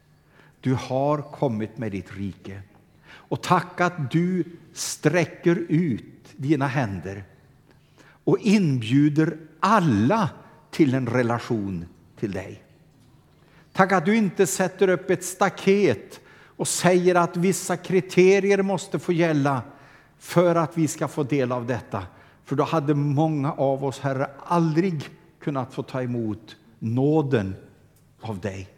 Du 0.62 0.74
har 0.74 1.22
kommit 1.22 1.78
med 1.78 1.92
ditt 1.92 2.16
rike. 2.16 2.62
Och 3.10 3.42
tack 3.42 3.80
att 3.80 4.10
du 4.10 4.44
sträcker 4.72 5.56
ut 5.68 6.32
dina 6.36 6.66
händer 6.66 7.24
och 8.24 8.38
inbjuder 8.38 9.38
alla 9.60 10.30
till 10.70 10.94
en 10.94 11.06
relation 11.06 11.86
till 12.16 12.32
dig. 12.32 12.62
Tack 13.72 13.92
att 13.92 14.04
du 14.04 14.16
inte 14.16 14.46
sätter 14.46 14.88
upp 14.88 15.10
ett 15.10 15.24
staket 15.24 16.20
och 16.56 16.68
säger 16.68 17.14
att 17.14 17.36
vissa 17.36 17.76
kriterier 17.76 18.62
måste 18.62 18.98
få 18.98 19.12
gälla 19.12 19.62
för 20.18 20.54
att 20.54 20.78
vi 20.78 20.88
ska 20.88 21.08
få 21.08 21.22
del 21.22 21.52
av 21.52 21.66
detta. 21.66 22.06
För 22.44 22.56
då 22.56 22.64
hade 22.64 22.94
många 22.94 23.52
av 23.52 23.84
oss, 23.84 24.00
Herre, 24.00 24.30
aldrig 24.46 25.08
kunnat 25.40 25.74
få 25.74 25.82
ta 25.82 26.02
emot 26.02 26.56
nåden 26.78 27.54
av 28.20 28.40
dig. 28.40 28.68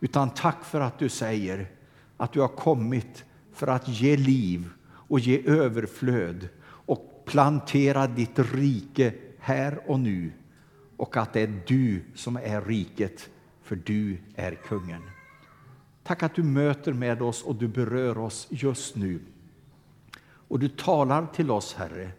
Utan 0.00 0.30
tack 0.30 0.64
för 0.64 0.80
att 0.80 0.98
du 0.98 1.08
säger 1.08 1.70
att 2.16 2.32
du 2.32 2.40
har 2.40 2.48
kommit 2.48 3.24
för 3.52 3.66
att 3.66 3.88
ge 3.88 4.16
liv 4.16 4.70
och 4.84 5.20
ge 5.20 5.42
överflöd 5.46 6.48
och 6.62 7.22
plantera 7.26 8.06
ditt 8.06 8.38
rike 8.38 9.14
här 9.38 9.80
och 9.86 10.00
nu 10.00 10.32
och 10.96 11.16
att 11.16 11.32
det 11.32 11.40
är 11.40 11.62
du 11.66 12.02
som 12.14 12.36
är 12.36 12.60
riket 12.60 13.30
för 13.62 13.76
du 13.76 14.18
är 14.34 14.54
kungen. 14.54 15.02
Tack 16.02 16.22
att 16.22 16.34
du 16.34 16.42
möter 16.42 16.92
med 16.92 17.22
oss 17.22 17.42
och 17.42 17.54
du 17.54 17.68
berör 17.68 18.18
oss 18.18 18.46
just 18.50 18.96
nu. 18.96 19.20
Och 20.22 20.58
du 20.58 20.68
talar 20.68 21.26
till 21.26 21.50
oss, 21.50 21.74
Herre, 21.74 22.10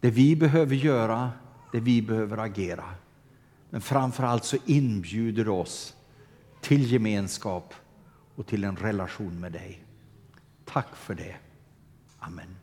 det 0.00 0.10
vi 0.10 0.36
behöver 0.36 0.74
göra, 0.74 1.30
det 1.72 1.80
vi 1.80 2.02
behöver 2.02 2.38
agera. 2.38 2.84
Men 3.70 3.80
framför 3.80 4.24
allt 4.24 4.44
så 4.44 4.56
inbjuder 4.66 5.44
du 5.44 5.50
oss 5.50 5.96
till 6.62 6.92
gemenskap 6.92 7.74
och 8.34 8.46
till 8.46 8.64
en 8.64 8.76
relation 8.76 9.40
med 9.40 9.52
dig. 9.52 9.84
Tack 10.64 10.96
för 10.96 11.14
det. 11.14 11.36
Amen. 12.18 12.56